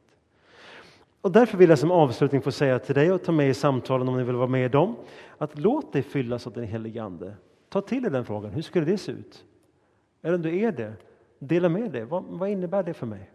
Och 1.20 1.32
därför 1.32 1.58
vill 1.58 1.70
jag 1.70 1.78
som 1.78 1.90
avslutning 1.90 2.42
få 2.42 2.52
säga 2.52 2.78
till 2.78 2.94
dig 2.94 3.12
och 3.12 3.24
ta 3.24 3.32
med 3.32 3.48
i 3.48 3.54
samtalen 3.54 4.08
om 4.08 4.16
ni 4.16 4.24
vill 4.24 4.36
vara 4.36 4.46
med 4.46 4.64
i 4.64 4.68
dem, 4.68 4.96
att 5.38 5.58
låt 5.58 5.92
dig 5.92 6.02
fyllas 6.02 6.46
av 6.46 6.52
den 6.52 6.64
helige 6.64 7.02
Ande. 7.02 7.34
Ta 7.68 7.80
till 7.80 8.02
dig 8.02 8.12
den 8.12 8.24
frågan, 8.24 8.50
hur 8.50 8.62
skulle 8.62 8.84
det 8.84 8.98
se 8.98 9.12
ut? 9.12 9.44
Eller 10.22 10.34
om 10.34 10.42
du 10.42 10.58
är 10.58 10.72
det, 10.72 10.92
dela 11.40 11.68
med 11.68 11.90
dig. 11.90 12.04
Vad, 12.04 12.24
vad 12.24 12.48
innebär 12.48 12.82
det 12.82 12.94
för 12.94 13.06
mig? 13.06 13.30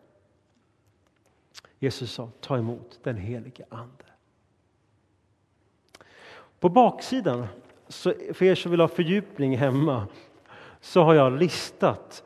Jesus 1.80 2.12
sa, 2.12 2.30
ta 2.42 2.58
emot 2.58 3.00
den 3.04 3.18
helige 3.18 3.66
Ande. 3.70 4.06
På 6.60 6.70
baksidan, 6.70 7.48
så 7.88 8.14
för 8.34 8.46
er 8.46 8.56
som 8.56 8.72
vill 8.72 8.80
ha 8.80 8.88
fördjupning 8.88 9.58
hemma, 9.58 10.08
så 10.82 11.04
har 11.04 11.14
jag 11.14 11.34
listat 11.34 12.24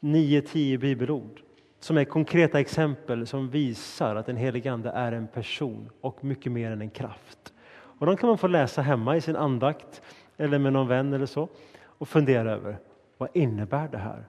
9-10 0.00 0.78
bibelord 0.78 1.42
som 1.80 1.98
är 1.98 2.04
konkreta 2.04 2.60
exempel 2.60 3.26
som 3.26 3.48
visar 3.48 4.16
att 4.16 4.26
den 4.26 4.36
helige 4.36 4.72
Ande 4.72 4.90
är 4.90 5.12
en 5.12 5.28
person 5.28 5.90
och 6.00 6.24
mycket 6.24 6.52
mer 6.52 6.70
än 6.70 6.80
en 6.80 6.90
kraft. 6.90 7.52
Och 7.72 8.06
de 8.06 8.16
kan 8.16 8.28
man 8.28 8.38
få 8.38 8.46
läsa 8.46 8.82
hemma 8.82 9.16
i 9.16 9.20
sin 9.20 9.36
andakt 9.36 10.02
eller 10.36 10.58
med 10.58 10.72
någon 10.72 10.88
vän 10.88 11.12
eller 11.12 11.26
så 11.26 11.48
och 11.82 12.08
fundera 12.08 12.52
över 12.52 12.78
vad 13.18 13.28
innebär 13.34 13.88
det 13.88 13.98
här? 13.98 14.24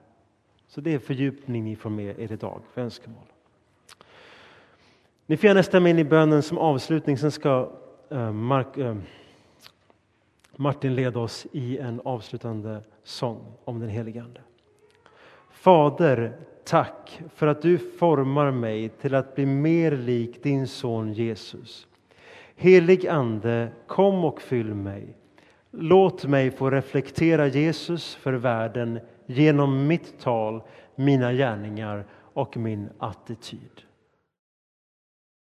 Så 0.74 0.80
det 0.80 0.94
är 0.94 0.98
fördjupning 0.98 1.64
ni 1.64 1.76
får 1.76 1.90
med 1.90 2.20
er 2.20 2.32
idag 2.32 2.60
för 2.72 2.80
önskemål. 2.80 3.24
Ni 5.26 5.36
får 5.36 5.46
gärna 5.46 5.62
stämma 5.62 5.88
in 5.88 5.98
i 5.98 6.04
bönen 6.04 6.42
som 6.42 6.58
avslutning. 6.58 7.18
Sen 7.18 7.30
ska 7.30 7.70
eh, 8.10 8.32
Mark, 8.32 8.76
eh, 8.76 8.96
Martin 10.56 10.94
leda 10.94 11.20
oss 11.20 11.46
i 11.52 11.78
en 11.78 12.00
avslutande 12.04 12.82
sång 13.02 13.52
om 13.64 13.80
den 13.80 13.88
helige 13.88 14.22
Ande. 14.22 14.40
Fader, 15.50 16.36
tack 16.64 17.22
för 17.34 17.46
att 17.46 17.62
du 17.62 17.78
formar 17.78 18.50
mig 18.50 18.88
till 18.88 19.14
att 19.14 19.34
bli 19.34 19.46
mer 19.46 19.96
lik 19.96 20.42
din 20.42 20.68
son 20.68 21.12
Jesus. 21.12 21.86
Helig 22.56 23.06
Ande, 23.06 23.68
kom 23.86 24.24
och 24.24 24.40
fyll 24.40 24.74
mig. 24.74 25.16
Låt 25.70 26.24
mig 26.24 26.50
få 26.50 26.70
reflektera 26.70 27.46
Jesus 27.46 28.14
för 28.14 28.32
världen 28.32 29.00
genom 29.38 29.86
mitt 29.86 30.20
tal, 30.20 30.62
mina 30.94 31.32
gärningar 31.32 32.06
och 32.34 32.56
min 32.56 32.88
attityd. 32.98 33.82